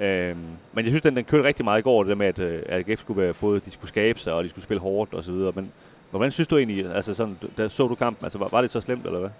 Øhm, 0.00 0.38
men 0.72 0.84
jeg 0.84 0.90
synes, 0.90 1.02
den, 1.02 1.16
den 1.16 1.24
kørte 1.24 1.44
rigtig 1.44 1.64
meget 1.64 1.78
i 1.78 1.82
går, 1.82 2.02
det 2.02 2.10
der 2.10 2.16
med, 2.16 2.26
at, 2.26 2.38
øh, 2.38 2.62
at 2.66 2.88
AGF 2.88 3.00
skulle 3.00 3.22
være, 3.22 3.34
både 3.40 3.60
de 3.60 3.70
skulle 3.70 3.88
skabe 3.88 4.18
sig, 4.18 4.32
og 4.32 4.44
de 4.44 4.48
skulle 4.48 4.64
spille 4.64 4.80
hårdt 4.80 5.14
og 5.14 5.24
så 5.24 5.32
videre. 5.32 5.52
Men 5.54 5.72
hvordan 6.10 6.30
synes 6.30 6.48
du 6.48 6.56
egentlig, 6.56 6.94
altså 6.94 7.14
sådan, 7.14 7.38
da 7.56 7.68
så 7.68 7.88
du 7.88 7.94
kampen, 7.94 8.24
altså 8.24 8.38
var, 8.38 8.48
var 8.48 8.60
det 8.60 8.70
så 8.70 8.80
slemt, 8.80 9.06
eller 9.06 9.18
hvad? 9.18 9.30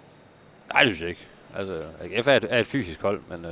Nej, 0.73 0.83
det 0.83 0.95
synes 0.95 1.01
jeg 1.01 1.09
ikke. 1.09 1.27
Altså, 1.55 1.81
AGF 2.01 2.27
er 2.27 2.35
et, 2.35 2.45
er 2.49 2.59
et 2.59 2.67
fysisk 2.67 3.01
hold, 3.01 3.19
men 3.29 3.45
øh, 3.45 3.51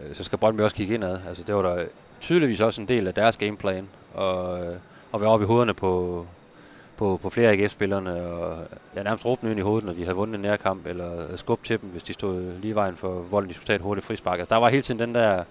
øh, 0.00 0.14
så 0.14 0.24
skal 0.24 0.38
Brøndby 0.38 0.60
også 0.60 0.76
kigge 0.76 0.94
indad. 0.94 1.20
Altså, 1.28 1.42
det 1.46 1.54
var 1.54 1.62
der 1.62 1.84
tydeligvis 2.20 2.60
også 2.60 2.80
en 2.80 2.88
del 2.88 3.06
af 3.06 3.14
deres 3.14 3.36
gameplan, 3.36 3.88
og, 4.14 4.64
øh, 4.64 4.76
og 5.12 5.20
være 5.20 5.30
oppe 5.30 5.44
i 5.44 5.46
hovederne 5.46 5.74
på, 5.74 6.26
på, 6.96 7.18
på 7.22 7.30
flere 7.30 7.50
AGF-spillerne, 7.50 8.26
og 8.26 8.66
jeg 8.94 9.04
nærmest 9.04 9.26
råbte 9.26 9.50
ind 9.50 9.58
i 9.58 9.62
hovedet, 9.62 9.86
når 9.86 9.92
de 9.92 10.04
havde 10.04 10.16
vundet 10.16 10.34
en 10.34 10.40
nærkamp, 10.40 10.86
eller 10.86 11.30
øh, 11.30 11.38
skub 11.38 11.64
til 11.64 11.80
dem, 11.80 11.88
hvis 11.88 12.02
de 12.02 12.12
stod 12.12 12.52
lige 12.60 12.74
vejen 12.74 12.96
for 12.96 13.08
volden, 13.08 13.48
de 13.48 13.54
skulle 13.54 13.66
tage 13.66 13.76
et 13.76 13.82
hurtigt 13.82 14.06
frispark. 14.06 14.38
Altså, 14.38 14.54
der 14.54 14.60
var 14.60 14.68
hele 14.68 14.82
tiden 14.82 15.00
den 15.00 15.14
der... 15.14 15.44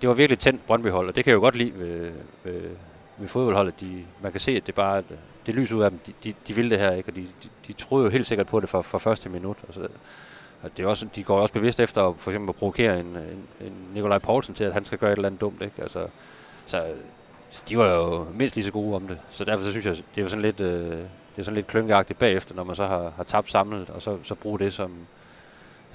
Det 0.00 0.08
var 0.08 0.14
virkelig 0.14 0.38
tændt 0.38 0.66
Brøndby-hold, 0.66 1.08
og 1.08 1.16
det 1.16 1.24
kan 1.24 1.30
jeg 1.30 1.36
jo 1.36 1.40
godt 1.40 1.56
lide 1.56 1.72
ved, 1.78 2.12
ved, 2.44 2.62
ved 3.18 3.28
fodboldholdet. 3.28 3.80
De, 3.80 4.04
man 4.22 4.32
kan 4.32 4.40
se, 4.40 4.52
at 4.52 4.66
det 4.66 4.74
bare 4.74 5.02
det 5.46 5.54
lyser 5.54 5.76
ud 5.76 5.82
af 5.82 5.90
dem. 5.90 5.98
De, 6.06 6.12
de, 6.24 6.34
de 6.48 6.54
vil 6.54 6.70
det 6.70 6.78
her, 6.78 6.92
ikke? 6.92 7.10
og 7.10 7.16
de, 7.16 7.20
de, 7.20 7.48
de 7.66 7.72
troede 7.72 8.04
jo 8.04 8.10
helt 8.10 8.26
sikkert 8.26 8.46
på 8.46 8.60
det 8.60 8.68
fra, 8.68 8.80
fra 8.80 8.98
første 8.98 9.28
minut. 9.28 9.56
Altså, 9.66 9.88
og 10.62 10.70
det 10.76 10.84
er 10.84 10.88
også, 10.88 11.06
de 11.14 11.22
går 11.22 11.38
også 11.40 11.54
bevidst 11.54 11.80
efter 11.80 12.14
for 12.18 12.30
eksempel 12.30 12.48
at 12.48 12.56
provokere 12.56 13.00
en, 13.00 13.06
en, 13.06 13.46
en 13.60 13.72
Nikolaj 13.94 14.18
Poulsen 14.18 14.54
til, 14.54 14.64
at 14.64 14.72
han 14.72 14.84
skal 14.84 14.98
gøre 14.98 15.12
et 15.12 15.16
eller 15.16 15.28
andet 15.28 15.40
dumt. 15.40 15.62
Ikke? 15.62 15.82
Altså, 15.82 16.06
så 16.66 16.82
de 17.68 17.78
var 17.78 17.94
jo 17.94 18.26
mindst 18.34 18.56
lige 18.56 18.64
så 18.64 18.72
gode 18.72 18.96
om 18.96 19.08
det. 19.08 19.18
Så 19.30 19.44
derfor 19.44 19.64
så 19.64 19.70
synes 19.70 19.86
jeg, 19.86 19.96
det 20.14 20.24
er 20.24 20.28
sådan 20.28 20.42
lidt, 20.42 20.60
øh, 20.60 20.90
det 20.90 21.06
er 21.36 21.42
sådan 21.42 21.54
lidt 21.54 21.66
klynkeagtigt 21.66 22.18
bagefter, 22.18 22.54
når 22.54 22.64
man 22.64 22.76
så 22.76 22.84
har, 22.84 23.12
har 23.16 23.24
tabt 23.24 23.50
samlet, 23.50 23.90
og 23.90 24.02
så, 24.02 24.18
så 24.22 24.34
bruge 24.34 24.58
det 24.58 24.72
som, 24.72 24.92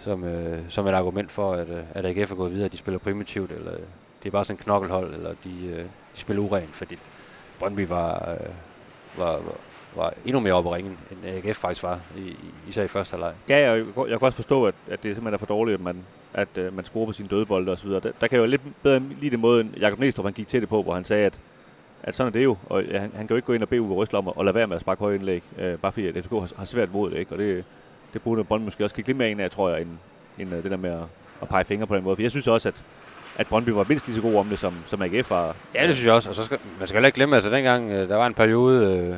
som, 0.03 0.23
øh, 0.23 0.59
som 0.69 0.87
et 0.87 0.91
argument 0.91 1.31
for, 1.31 1.51
at, 1.51 1.69
øh, 1.69 1.83
at 1.91 2.05
AGF 2.05 2.31
er 2.31 2.35
gået 2.35 2.51
videre, 2.51 2.65
at 2.65 2.71
de 2.71 2.77
spiller 2.77 2.99
primitivt, 2.99 3.51
eller 3.51 3.71
det 4.23 4.29
er 4.29 4.31
bare 4.31 4.45
sådan 4.45 4.59
en 4.59 4.63
knokkelhold, 4.63 5.13
eller 5.13 5.29
de, 5.43 5.67
øh, 5.67 5.79
de 6.15 6.19
spiller 6.19 6.43
urent, 6.43 6.75
fordi 6.75 6.97
Brøndby 7.59 7.87
var, 7.87 8.31
øh, 8.31 8.49
var, 9.17 9.31
var, 9.31 9.55
var 9.95 10.13
endnu 10.25 10.39
mere 10.39 10.53
oppe 10.53 10.75
ringen, 10.75 10.97
end 11.11 11.35
AGF 11.35 11.57
faktisk 11.57 11.83
var, 11.83 11.99
i, 12.17 12.35
især 12.69 12.83
i 12.83 12.87
første 12.87 13.11
halvleg. 13.11 13.33
Ja, 13.49 13.57
jeg, 13.57 13.85
jeg 13.97 14.19
kan 14.19 14.21
også 14.21 14.35
forstå, 14.35 14.65
at, 14.65 14.75
at 14.87 15.03
det 15.03 15.15
simpelthen 15.15 15.33
er 15.33 15.37
for 15.37 15.45
dårligt, 15.45 15.75
at 15.75 15.81
man, 15.81 16.03
at, 16.33 16.47
uh, 16.57 16.75
man 16.75 16.85
scorer 16.85 17.05
på 17.05 17.13
sine 17.13 17.29
dødebolde 17.29 17.71
og 17.71 17.77
så 17.77 17.85
videre. 17.85 17.99
Der, 17.99 18.11
der 18.21 18.27
kan 18.27 18.39
jo 18.39 18.45
lidt 18.45 18.61
bedre 18.83 18.99
lige 18.99 19.29
det 19.29 19.39
måde, 19.39 19.69
Jakob 19.79 19.99
Næstrup 19.99 20.25
han 20.25 20.33
gik 20.33 20.47
til 20.47 20.61
det 20.61 20.69
på, 20.69 20.83
hvor 20.83 20.93
han 20.93 21.05
sagde, 21.05 21.25
at 21.25 21.41
at 22.03 22.15
sådan 22.15 22.27
er 22.27 22.31
det 22.31 22.43
jo, 22.43 22.57
og 22.65 22.83
ja, 22.83 22.99
han, 22.99 23.11
han 23.15 23.27
kan 23.27 23.29
jo 23.29 23.35
ikke 23.35 23.45
gå 23.45 23.53
ind 23.53 23.61
og 23.61 23.69
bede 23.69 23.81
Uwe 23.81 23.95
Røsler 23.95 24.19
om 24.19 24.27
at, 24.27 24.33
at 24.39 24.45
lade 24.45 24.55
være 24.55 24.67
med 24.67 24.75
at 24.75 24.81
sparke 24.81 24.99
høje 24.99 25.15
indlæg, 25.15 25.43
øh, 25.59 25.77
bare 25.77 25.91
fordi 25.91 26.07
at 26.07 26.15
FCK 26.15 26.31
har, 26.31 26.51
har 26.57 26.65
svært 26.65 26.93
mod 26.93 27.11
det, 27.11 27.17
ikke? 27.17 27.31
og 27.31 27.37
det, 27.37 27.63
det 28.13 28.21
burde 28.21 28.43
Brøndby 28.43 28.65
måske 28.65 28.83
også 28.83 28.95
kigge 28.95 29.09
lidt 29.09 29.17
mere 29.17 29.31
ind 29.31 29.41
af, 29.41 29.51
tror 29.51 29.69
jeg, 29.69 29.81
end, 29.81 29.89
end 30.39 30.53
øh, 30.53 30.63
det 30.63 30.71
der 30.71 30.77
med 30.77 30.89
at, 30.89 31.03
at 31.41 31.47
pege 31.49 31.65
fingre 31.65 31.87
på 31.87 31.95
den 31.95 32.03
måde. 32.03 32.15
For 32.15 32.21
jeg 32.21 32.31
synes 32.31 32.47
også, 32.47 32.67
at, 32.67 32.75
at 33.37 33.47
Brøndby 33.47 33.69
var 33.69 33.85
mindst 33.87 34.05
lige 34.07 34.15
så 34.15 34.21
god 34.21 34.35
om 34.35 34.45
det, 34.45 34.59
som, 34.59 34.73
som 34.85 35.01
AGF 35.01 35.29
var. 35.29 35.55
Ja, 35.75 35.87
det 35.87 35.95
synes 35.95 36.05
jeg 36.05 36.13
også. 36.13 36.29
Og 36.29 36.35
så 36.35 36.43
skal, 36.43 36.57
man 36.79 36.87
skal 36.87 36.97
heller 36.97 37.07
ikke 37.07 37.15
glemme, 37.15 37.35
altså 37.35 37.51
dengang, 37.51 37.91
øh, 37.91 38.09
der 38.09 38.15
var 38.15 38.27
en 38.27 38.33
periode, 38.33 38.97
øh, 38.97 39.15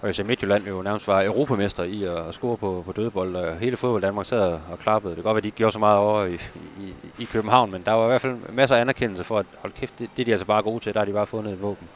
hvor 0.00 0.12
FC 0.12 0.20
Midtjylland 0.26 0.66
jo 0.66 0.82
nærmest 0.82 1.08
var 1.08 1.24
europamester 1.24 1.82
i 1.82 2.04
at, 2.04 2.16
at 2.16 2.34
score 2.34 2.56
på, 2.56 2.82
på 2.86 2.92
dødebold, 2.92 3.36
og 3.36 3.56
hele 3.56 3.76
fodbold 3.76 4.02
Danmark 4.02 4.26
sad 4.26 4.58
og 4.70 4.78
klappede. 4.78 5.10
Det 5.10 5.16
kan 5.16 5.24
godt 5.24 5.34
være, 5.34 5.38
at 5.38 5.42
de 5.42 5.48
ikke 5.48 5.56
gjorde 5.56 5.72
så 5.72 5.78
meget 5.78 5.98
over 5.98 6.24
i, 6.24 6.34
i, 6.80 6.94
i 7.18 7.24
København, 7.24 7.70
men 7.70 7.82
der 7.86 7.92
var 7.92 8.04
i 8.04 8.08
hvert 8.08 8.20
fald 8.20 8.36
masser 8.52 8.76
af 8.76 8.80
anerkendelse 8.80 9.24
for, 9.24 9.38
at 9.38 9.46
hold 9.58 9.72
kæft, 9.72 9.98
det, 9.98 10.10
det 10.16 10.22
er 10.22 10.24
de 10.24 10.32
altså 10.32 10.46
bare 10.46 10.62
gode 10.62 10.80
til, 10.80 10.94
der 10.94 11.00
har 11.00 11.04
de 11.04 11.12
bare 11.12 11.26
fundet 11.26 11.52
et 11.52 11.62
våben. 11.62 11.88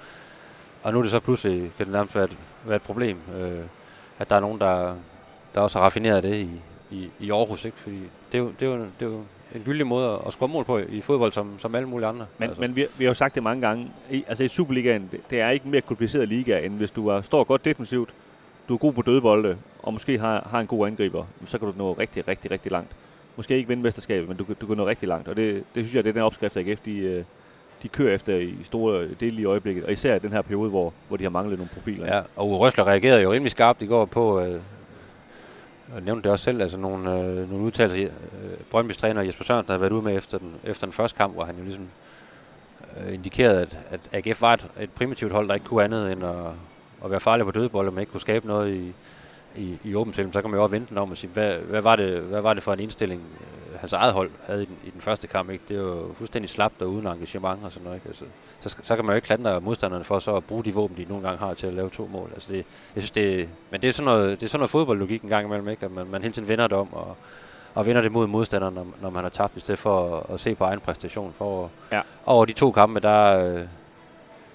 Og 0.83 0.93
nu 0.93 0.99
er 0.99 1.03
det 1.03 1.11
så 1.11 1.21
pludselig, 1.21 1.73
kan 1.77 1.87
det 1.87 1.93
nærmest 1.93 2.15
være 2.15 2.25
et, 2.25 2.37
være 2.65 2.77
et 2.77 2.83
problem, 2.83 3.19
øh, 3.41 3.65
at 4.19 4.31
der 4.31 4.37
er 4.37 4.41
nogen, 4.41 4.61
der, 4.61 4.95
der 5.55 5.61
også 5.61 5.79
har 5.79 5.85
raffineret 5.85 6.23
det 6.23 6.37
i, 6.37 6.51
i, 6.91 7.11
i 7.21 7.31
Aarhus, 7.31 7.65
ikke? 7.65 7.79
fordi 7.79 7.99
det 8.33 8.39
er 8.39 8.43
jo, 8.43 8.53
det 8.61 8.69
er 8.69 8.73
jo, 8.73 8.79
det 9.01 9.07
er 9.07 9.11
jo 9.11 9.23
en 9.55 9.63
gyldig 9.65 9.87
måde 9.87 10.23
at 10.27 10.33
score 10.33 10.49
mål 10.49 10.65
på 10.65 10.79
i 10.79 11.01
fodbold, 11.01 11.33
som, 11.33 11.59
som 11.59 11.75
alle 11.75 11.89
mulige 11.89 12.09
andre. 12.09 12.27
Men, 12.39 12.49
altså. 12.49 12.61
men 12.61 12.77
vi, 12.77 12.87
vi 12.99 13.05
har 13.05 13.11
jo 13.11 13.15
sagt 13.15 13.35
det 13.35 13.43
mange 13.43 13.67
gange, 13.67 13.91
I, 14.11 14.25
altså 14.29 14.45
i 14.45 14.49
Superligaen, 14.49 15.09
det, 15.13 15.21
det 15.31 15.41
er 15.41 15.51
ikke 15.51 15.65
en 15.65 15.71
mere 15.71 15.81
kompliceret 15.81 16.29
liga, 16.29 16.59
end 16.59 16.75
hvis 16.75 16.91
du 16.91 17.09
er, 17.09 17.23
står 17.23 17.45
godt 17.45 17.65
defensivt, 17.65 18.11
du 18.69 18.75
er 18.75 18.79
god 18.79 18.93
på 18.93 19.03
dødbolde, 19.03 19.57
og 19.83 19.93
måske 19.93 20.19
har, 20.19 20.49
har 20.51 20.61
en 20.61 20.67
god 20.67 20.87
angriber, 20.87 21.25
så 21.47 21.59
kan 21.59 21.69
du 21.69 21.75
nå 21.79 21.93
rigtig, 21.93 22.29
rigtig, 22.29 22.51
rigtig 22.51 22.73
langt. 22.73 22.97
Måske 23.37 23.57
ikke 23.57 23.69
vinde 23.69 23.83
mesterskabet, 23.83 24.29
men 24.29 24.37
du, 24.37 24.47
du 24.61 24.67
kan 24.67 24.77
nå 24.77 24.87
rigtig 24.87 25.09
langt. 25.09 25.29
Og 25.29 25.37
det, 25.37 25.55
det 25.55 25.85
synes 25.85 25.95
jeg, 25.95 26.05
det 26.05 26.11
er 26.11 26.15
den 26.15 26.23
opskrift, 26.23 26.57
AGF 26.57 26.81
de, 26.81 26.99
øh, 26.99 27.25
de 27.83 27.89
kører 27.89 28.15
efter 28.15 28.37
i 28.37 28.55
store 28.63 29.09
dele 29.21 29.43
i 29.43 29.45
øjeblikket. 29.45 29.85
Og 29.85 29.93
især 29.93 30.15
i 30.15 30.19
den 30.19 30.33
her 30.33 30.43
periode, 30.43 30.71
hvor, 30.71 30.93
hvor 31.09 31.17
de 31.17 31.25
har 31.25 31.31
manglet 31.31 31.59
nogle 31.59 31.71
profiler. 31.75 32.17
Ja, 32.17 32.23
og 32.37 32.61
Røsler 32.61 32.87
reagerede 32.87 33.23
jo 33.23 33.33
rimelig 33.33 33.51
skarpt 33.51 33.83
i 33.83 33.87
går 33.87 34.05
på, 34.05 34.41
øh, 34.41 34.61
og 35.95 36.03
nævnte 36.03 36.23
det 36.23 36.33
også 36.33 36.45
selv, 36.45 36.63
altså 36.63 36.79
nogle, 36.79 37.13
øh, 37.19 37.51
nogle 37.51 37.65
udtalelser, 37.65 38.05
øh, 38.05 38.53
Brøndby's 38.75 38.99
træner 38.99 39.23
Jesper 39.23 39.45
Sørensen 39.45 39.71
havde 39.71 39.81
været 39.81 39.93
ude 39.93 40.03
med 40.03 40.17
efter 40.17 40.39
den, 40.39 40.55
efter 40.65 40.87
den 40.87 40.93
første 40.93 41.17
kamp, 41.17 41.35
hvor 41.35 41.45
han 41.45 41.57
jo 41.57 41.63
ligesom 41.63 41.89
øh, 43.01 43.15
indikerede, 43.15 43.61
at, 43.61 43.79
at 43.91 44.27
AGF 44.27 44.41
var 44.41 44.55
et, 44.55 44.67
et 44.81 44.91
primitivt 44.91 45.33
hold, 45.33 45.49
der 45.49 45.55
ikke 45.55 45.67
kunne 45.67 45.85
andet 45.85 46.13
end 46.13 46.25
at, 46.25 46.35
at 47.05 47.11
være 47.11 47.21
farlig 47.21 47.47
på 47.47 47.53
dødebold, 47.53 47.91
men 47.91 48.01
ikke 48.01 48.13
kunne 48.13 48.21
skabe 48.21 48.47
noget 48.47 48.75
i, 48.75 48.93
i, 49.57 49.79
i 49.85 49.95
åbent 49.95 50.17
spil. 50.17 50.33
Så 50.33 50.41
kan 50.41 50.51
man 50.51 50.59
jo 50.59 50.63
også 50.63 50.71
vente 50.71 50.99
om 50.99 51.11
og 51.11 51.17
sige, 51.17 51.31
hvad, 51.31 51.59
hvad, 51.59 51.83
var 51.83 51.97
det, 51.97 52.21
hvad 52.21 52.41
var 52.41 52.55
det 52.55 52.63
for 52.63 52.73
en 52.73 52.81
indstilling, 52.81 53.23
hans 53.81 53.93
eget 53.93 54.13
hold 54.13 54.31
havde 54.47 54.63
i 54.63 54.67
den, 54.67 54.77
i 54.87 54.91
den 54.91 55.01
første 55.01 55.27
kamp. 55.27 55.51
Ikke? 55.51 55.65
Det 55.69 55.77
er 55.77 55.81
jo 55.81 56.15
fuldstændig 56.15 56.51
slapt 56.51 56.83
og 56.83 56.89
uden 56.89 57.07
engagement 57.07 57.65
og 57.65 57.73
sådan 57.73 57.85
noget. 57.85 57.97
Ikke? 57.97 58.09
Altså, 58.09 58.25
så, 58.61 58.77
så 58.83 58.97
kan 58.97 59.05
man 59.05 59.13
jo 59.13 59.17
ikke 59.17 59.27
klandre 59.27 59.61
modstanderne 59.61 60.05
for 60.05 60.19
så 60.19 60.37
at 60.37 60.45
bruge 60.45 60.65
de 60.65 60.75
våben, 60.75 60.97
de 60.97 61.05
nogle 61.09 61.29
gange 61.29 61.39
har 61.39 61.55
til 61.55 61.67
at 61.67 61.75
lave 61.75 61.91
to 61.91 62.09
mål. 62.13 62.31
Altså 62.35 62.53
det, 62.53 62.65
jeg 62.95 63.03
synes, 63.03 63.11
det, 63.11 63.49
men 63.71 63.83
det 63.83 63.89
er 63.89 63.93
sådan 63.93 64.05
noget, 64.05 64.41
det 64.41 64.47
er 64.47 64.51
sådan 64.51 64.61
noget 64.61 64.71
fodboldlogik 64.71 65.23
en 65.23 65.29
gang 65.29 65.47
imellem, 65.47 65.69
ikke? 65.69 65.87
at 65.87 65.93
man, 65.93 66.07
man 66.07 66.23
hele 66.23 66.35
tiden 66.35 66.49
vender 66.49 66.67
det 66.67 66.79
om 66.79 66.95
og, 66.95 67.17
og 67.75 67.87
vinder 67.87 68.03
det 68.03 68.13
mod 68.13 68.27
modstanderen, 68.27 68.75
når, 68.75 68.87
når 69.03 69.11
man 69.11 69.23
har 69.23 69.31
tabt, 69.31 69.57
i 69.57 69.61
stedet 69.61 69.79
for 69.79 70.17
at, 70.17 70.35
at 70.35 70.41
se 70.41 70.55
på 70.55 70.65
egen 70.65 70.81
præstation. 70.81 71.35
For 71.39 71.71
ja. 71.93 72.01
over 72.27 72.45
de 72.45 72.53
to 72.53 72.71
kampe, 72.71 73.01
der, 73.01 73.37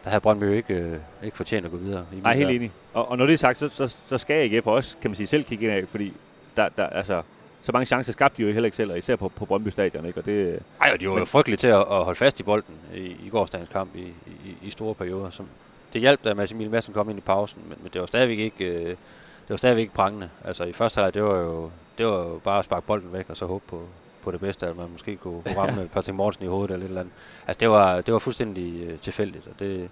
der 0.04 0.10
havde 0.10 0.22
Brøndby 0.22 0.44
jo 0.44 0.52
ikke, 0.52 0.74
øh, 0.74 0.98
ikke 1.24 1.38
fortjent 1.38 1.66
at 1.66 1.72
gå 1.72 1.78
videre. 1.78 2.06
I 2.14 2.20
Nej, 2.20 2.36
helt 2.36 2.50
enig. 2.50 2.72
Og, 2.94 3.10
og 3.12 3.18
når 3.18 3.26
det 3.26 3.34
er 3.34 3.38
sagt, 3.38 3.58
så, 3.58 3.68
så, 3.68 3.96
så 4.08 4.18
skal 4.18 4.54
AGF 4.54 4.68
også, 4.68 4.96
kan 5.02 5.12
man 5.12 5.16
sige, 5.16 5.28
selv 5.28 5.44
kigge 5.44 5.66
ind 5.66 5.74
af, 5.74 5.84
fordi 5.88 6.14
der, 6.58 6.70
der, 6.70 6.88
altså, 6.88 7.22
så 7.66 7.72
mange 7.72 7.86
chancer 7.86 8.14
skabte 8.14 8.38
de 8.38 8.42
jo 8.42 8.54
heller 8.54 8.66
ikke 8.66 8.78
selv, 8.78 8.92
og 8.92 8.98
især 8.98 9.16
på, 9.16 9.30
på 9.30 9.46
Brøndby 9.46 9.70
Stadion. 9.70 10.06
Ikke? 10.06 10.20
Og 10.20 10.26
det, 10.26 10.60
Ej, 10.82 10.90
og 10.94 11.00
de 11.00 11.10
var 11.10 11.20
jo 11.20 11.26
frygtelige 11.26 11.58
til 11.58 11.68
at, 11.68 11.80
at 11.80 12.04
holde 12.04 12.18
fast 12.18 12.40
i 12.40 12.44
bolden 12.44 12.76
i, 12.96 13.00
i 13.00 13.30
gårdsdagens 13.32 13.70
kamp 13.70 13.96
i, 13.96 14.14
i, 14.28 14.58
i 14.62 14.70
store 14.70 14.96
perioder. 14.96 15.30
Som, 15.30 15.48
det 15.94 16.02
hjalp, 16.02 16.24
da 16.24 16.34
Mads 16.34 16.52
Emil 16.52 16.70
Madsen 16.70 16.94
kom 16.94 17.10
ind 17.10 17.18
i 17.18 17.22
pausen, 17.22 17.62
men, 17.70 17.78
men 17.82 17.92
det 17.94 18.02
var 18.02 18.08
stadigvæk 18.08 18.40
ikke, 18.40 18.66
øh, 18.66 18.90
det 18.90 19.50
var 19.50 19.58
stadigvæk 19.58 19.82
ikke 19.82 19.94
prangende. 19.94 20.30
Altså 20.44 20.64
i 20.64 20.74
første 20.74 20.98
halvleg, 20.98 21.14
det 21.14 21.24
var 21.24 21.38
jo, 21.38 21.72
det 21.98 22.06
var 22.06 22.18
jo 22.18 22.40
bare 22.44 22.60
at 22.60 22.66
sparke 22.66 22.86
bolden 22.88 23.14
væk, 23.14 23.26
og 23.30 23.38
så 23.38 23.46
håbe 23.46 23.64
på, 23.68 23.82
på 24.24 24.32
det 24.32 24.40
bedste, 24.40 24.68
at 24.68 24.78
man 24.78 24.90
måske 24.92 25.16
kunne, 25.16 25.42
kunne 25.44 25.58
ramme 25.62 25.88
Patrick 25.94 26.16
Mortensen 26.16 26.46
i 26.46 26.48
hovedet 26.48 26.74
eller 26.74 26.86
et 26.86 26.90
eller 26.90 27.02
andet. 27.02 27.14
Altså 27.48 27.60
det 27.60 27.70
var, 27.70 28.02
det 28.02 28.14
var 28.14 28.20
fuldstændig 28.20 28.84
øh, 28.84 29.00
tilfældigt, 29.00 29.48
og 29.48 29.60
det, 29.60 29.90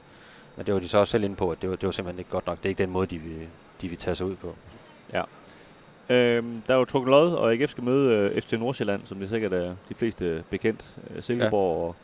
men 0.56 0.66
det 0.66 0.74
var 0.74 0.80
de 0.80 0.88
så 0.88 0.98
også 0.98 1.12
selv 1.12 1.24
inde 1.24 1.36
på, 1.36 1.52
at 1.52 1.62
det 1.62 1.70
var, 1.70 1.76
det 1.76 1.86
var 1.86 1.92
simpelthen 1.92 2.20
ikke 2.20 2.32
godt 2.32 2.46
nok. 2.46 2.58
Det 2.58 2.66
er 2.66 2.70
ikke 2.70 2.84
den 2.84 2.90
måde, 2.90 3.08
de 3.08 3.18
vil, 3.18 3.48
de 3.82 3.88
vil 3.88 3.98
tage 3.98 4.16
sig 4.16 4.26
ud 4.26 4.36
på. 4.36 4.56
Ja. 5.14 5.24
Øhm, 6.10 6.62
der 6.68 6.74
er 6.74 6.78
jo 6.78 6.86
trukket 6.86 7.12
lod, 7.12 7.34
og 7.34 7.54
AGF 7.54 7.72
skal 7.72 7.84
møde 7.84 8.18
øh, 8.18 8.42
FC 8.42 8.54
Nordsjælland, 8.54 9.02
som 9.06 9.20
det 9.20 9.30
sikkert 9.30 9.54
er 9.54 9.76
de 9.90 9.94
fleste 9.96 10.44
bekendt. 10.50 10.98
Øh, 11.16 11.22
Silkeborg 11.22 11.78
ja. 11.78 11.88
og, 11.88 11.96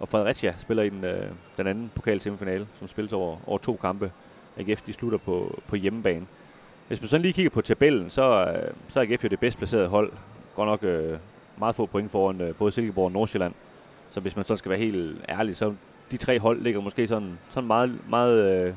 og 0.00 0.08
Fredericia 0.08 0.54
spiller 0.58 0.82
i 0.82 0.88
den, 0.88 1.04
øh, 1.04 1.26
den 1.56 1.66
anden 1.66 1.90
pokal 1.94 2.20
semifinale, 2.20 2.66
som 2.78 2.88
spilles 2.88 3.12
over, 3.12 3.36
over 3.46 3.58
to 3.58 3.78
kampe. 3.80 4.12
AGF 4.58 4.82
de 4.82 4.92
slutter 4.92 5.18
på, 5.18 5.60
på 5.66 5.76
hjemmebane. 5.76 6.26
Hvis 6.88 7.00
man 7.00 7.08
sådan 7.08 7.22
lige 7.22 7.32
kigger 7.32 7.50
på 7.50 7.60
tabellen, 7.60 8.10
så, 8.10 8.44
øh, 8.44 8.74
så 8.88 9.00
er 9.00 9.04
AGF 9.04 9.24
jo 9.24 9.28
det 9.28 9.40
bedst 9.40 9.58
placerede 9.58 9.88
hold. 9.88 10.12
Godt 10.54 10.68
nok 10.68 10.84
øh, 10.84 11.18
meget 11.58 11.74
få 11.74 11.86
point 11.86 12.10
foran 12.10 12.40
øh, 12.40 12.54
både 12.54 12.72
Silkeborg 12.72 13.04
og 13.04 13.12
Nordsjælland. 13.12 13.54
Så 14.10 14.20
hvis 14.20 14.36
man 14.36 14.44
så 14.44 14.56
skal 14.56 14.70
være 14.70 14.78
helt 14.78 15.24
ærlig, 15.28 15.56
så 15.56 15.74
de 16.10 16.16
tre 16.16 16.40
hold 16.40 16.62
ligger 16.62 16.80
måske 16.80 17.06
sådan, 17.06 17.38
sådan 17.50 17.66
meget, 17.66 17.98
meget 18.08 18.66
øh, 18.66 18.74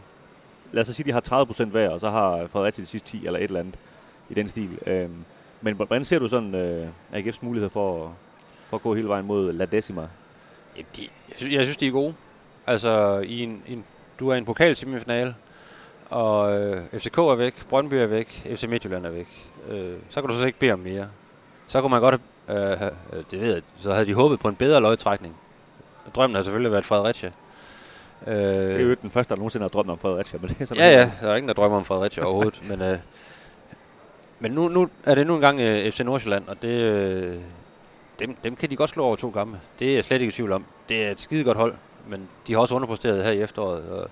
lad 0.72 0.82
os 0.82 0.96
sige, 0.96 1.06
de 1.06 1.12
har 1.12 1.46
30% 1.52 1.66
hver, 1.66 1.90
og 1.90 2.00
så 2.00 2.10
har 2.10 2.48
Fredericia 2.48 2.82
de 2.82 2.88
sidste 2.88 3.10
10 3.10 3.26
eller 3.26 3.40
et 3.40 3.44
eller 3.44 3.60
andet 3.60 3.76
i 4.32 4.34
den 4.34 4.50
stil. 4.50 4.80
Øhm, 4.88 5.26
men 5.62 5.76
hvordan 5.76 6.06
ser 6.06 6.20
du 6.20 6.28
sådan 6.28 6.56
øh, 6.56 6.88
AGF's 7.14 7.40
mulighed 7.42 7.70
for, 7.70 8.14
for 8.70 8.78
at 8.78 8.84
gå 8.84 8.96
hele 8.96 9.08
vejen 9.08 9.26
mod 9.26 9.54
La 9.54 9.66
Decima? 9.66 10.08
Ja, 10.78 10.82
de, 10.98 11.02
jeg, 11.02 11.36
synes, 11.38 11.54
jeg 11.54 11.64
synes, 11.64 11.78
de 11.78 11.88
er 11.88 11.92
gode. 11.92 12.14
Altså, 12.68 13.20
i 13.26 13.44
en, 13.44 13.64
en, 13.68 13.84
du 14.20 14.30
er 14.30 14.36
i 14.36 14.38
en 14.38 14.46
pokalsemifinale, 14.46 15.36
og 16.10 16.62
øh, 16.62 16.78
FCK 16.94 17.18
er 17.18 17.36
væk, 17.36 17.68
Brøndby 17.70 17.94
er 17.94 18.08
væk, 18.08 18.28
FC 18.56 18.64
Midtjylland 18.64 19.06
er 19.06 19.12
væk. 19.12 19.50
Øh, 19.70 19.94
så 20.10 20.22
kan 20.22 20.30
du 20.30 20.36
så 20.36 20.46
ikke 20.46 20.60
bede 20.60 20.72
om 20.72 20.80
mere. 20.80 21.08
Så 21.68 21.82
kunne 21.82 21.90
man 21.92 22.02
godt 22.02 22.22
øh, 22.50 23.26
det 23.32 23.42
ved 23.42 23.54
jeg, 23.54 23.62
så 23.80 23.94
havde 23.94 24.06
de 24.06 24.14
håbet 24.14 24.40
på 24.40 24.48
en 24.48 24.56
bedre 24.56 24.82
løgtrækning. 24.82 25.36
Drømmen 26.16 26.36
har 26.36 26.44
selvfølgelig 26.44 26.72
været 26.72 26.86
Fredericia. 26.86 27.32
Øh, 28.28 28.36
det 28.36 28.82
er 28.82 28.86
jo 28.86 28.96
den 29.02 29.12
første, 29.12 29.30
der 29.30 29.36
nogensinde 29.36 29.64
har 29.64 29.70
drømt 29.70 29.90
om 29.90 30.00
Fredericia. 30.00 30.40
Men 30.42 30.50
det 30.50 30.72
er 30.72 30.76
ja, 30.76 31.00
ja, 31.00 31.12
der 31.22 31.32
er 31.32 31.36
ingen, 31.36 31.48
der 31.48 31.54
drømmer 31.54 31.78
om 31.78 31.86
Fredericia 31.86 32.24
overhovedet. 32.24 32.62
men 32.70 32.82
øh, 32.82 32.98
men 34.42 34.52
nu, 34.52 34.68
nu 34.68 34.90
er 35.04 35.16
det 35.16 35.28
nu 35.28 35.36
engang 35.36 35.60
øh, 35.60 35.86
uh, 35.86 35.92
FC 35.92 36.00
Nordsjælland, 36.00 36.48
og 36.48 36.62
det, 36.62 37.28
uh, 37.28 37.42
dem, 38.20 38.36
dem 38.44 38.56
kan 38.56 38.70
de 38.70 38.76
godt 38.76 38.90
slå 38.90 39.04
over 39.04 39.16
to 39.16 39.32
kampe. 39.32 39.60
Det 39.80 39.90
er 39.90 39.96
jeg 39.96 40.04
slet 40.04 40.22
ikke 40.22 40.30
i 40.30 40.34
tvivl 40.34 40.52
om. 40.52 40.66
Det 40.90 41.06
er 41.06 41.12
et 41.12 41.20
skide 41.20 41.44
godt 41.44 41.58
hold, 41.58 41.74
men 42.08 42.30
de 42.48 42.54
har 42.54 42.60
også 42.60 42.76
underpræsteret 42.76 43.24
her 43.24 43.32
i 43.32 43.42
efteråret. 43.42 43.90
Og 43.90 44.10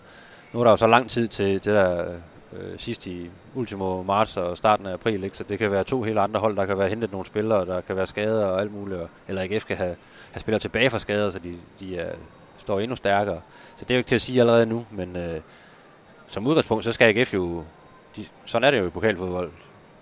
nu 0.54 0.60
er 0.60 0.64
der 0.64 0.72
jo 0.72 0.78
så 0.78 0.88
lang 0.88 1.10
tid 1.10 1.28
til 1.28 1.54
det 1.54 1.66
der 1.66 2.06
uh, 2.52 2.58
sidst 2.78 3.08
i 3.08 3.30
ultimo 3.56 4.04
marts 4.04 4.38
og 4.38 4.58
starten 4.58 4.86
af 4.86 4.94
april, 4.94 5.24
ikke? 5.24 5.38
så 5.38 5.44
det 5.44 5.60
kan 5.60 5.72
være 5.72 5.84
to 5.84 6.02
helt 6.02 6.20
andre 6.20 6.40
hold, 6.40 6.56
der 6.56 6.66
kan 6.66 6.78
være 6.78 6.90
hentet 6.90 7.12
nogle 7.12 7.26
spillere, 7.26 7.66
der 7.66 7.82
kan 7.82 7.96
være 7.96 8.08
skader 8.08 8.46
og 8.46 8.62
alt 8.62 8.74
muligt, 8.74 9.02
eller 9.28 9.42
AGF 9.42 9.66
kan 9.66 9.78
have, 9.78 9.96
have 10.32 10.42
spillere 10.42 10.60
tilbage 10.60 10.90
fra 10.90 11.00
skader, 11.00 11.32
så 11.32 11.40
de, 11.40 11.58
de 11.80 11.98
er, 11.98 12.16
står 12.58 12.80
endnu 12.80 12.96
stærkere. 12.96 13.42
Så 13.78 13.86
det 13.86 13.92
er 13.92 13.96
jo 13.96 14.00
ikke 14.00 14.08
til 14.08 14.16
at 14.16 14.22
sige 14.22 14.40
allerede 14.40 14.66
nu, 14.66 14.86
men 14.92 15.16
uh, 15.16 15.42
som 16.28 16.48
udgangspunkt, 16.48 16.84
så 16.84 16.92
skal 16.92 17.18
AGF 17.18 17.34
jo, 17.34 17.64
de, 18.16 18.26
sådan 18.46 18.68
er 18.68 18.72
det 18.72 18.80
jo 18.80 18.88
i 18.88 18.90
pokalfodbold, 18.90 19.52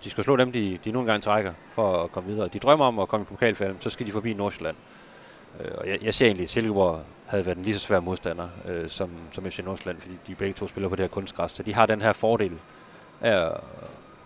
de 0.04 0.10
skal 0.10 0.24
slå 0.24 0.36
dem, 0.36 0.52
de, 0.52 0.78
de 0.84 0.92
nogle 0.92 1.10
gange 1.10 1.22
trækker 1.22 1.52
for 1.74 2.02
at 2.02 2.12
komme 2.12 2.30
videre. 2.30 2.48
De 2.48 2.58
drømmer 2.58 2.84
om 2.84 2.98
at 2.98 3.08
komme 3.08 3.24
i 3.24 3.26
pokalfinalen, 3.26 3.80
så 3.80 3.90
skal 3.90 4.06
de 4.06 4.12
forbi 4.12 4.34
Nordsjælland. 4.34 4.76
Øh, 5.60 5.70
og 5.78 5.88
jeg, 5.88 5.98
jeg 6.02 6.14
ser 6.14 6.26
egentlig, 6.26 6.44
at 6.44 6.50
Silkeborg 6.50 7.02
havde 7.26 7.46
været 7.46 7.58
en 7.58 7.64
lige 7.64 7.74
så 7.74 7.80
svær 7.80 8.00
modstander 8.00 8.48
øh, 8.68 8.88
som, 8.90 9.10
som 9.32 9.44
FC 9.44 9.58
Nordsjælland, 9.64 10.00
fordi 10.00 10.14
de 10.26 10.34
begge 10.34 10.54
to 10.54 10.68
spiller 10.68 10.88
på 10.88 10.96
det 10.96 11.02
her 11.02 11.08
kunstgræs. 11.08 11.50
Så 11.50 11.62
de 11.62 11.74
har 11.74 11.86
den 11.86 12.00
her 12.00 12.12
fordel 12.12 12.52
af, 13.20 13.50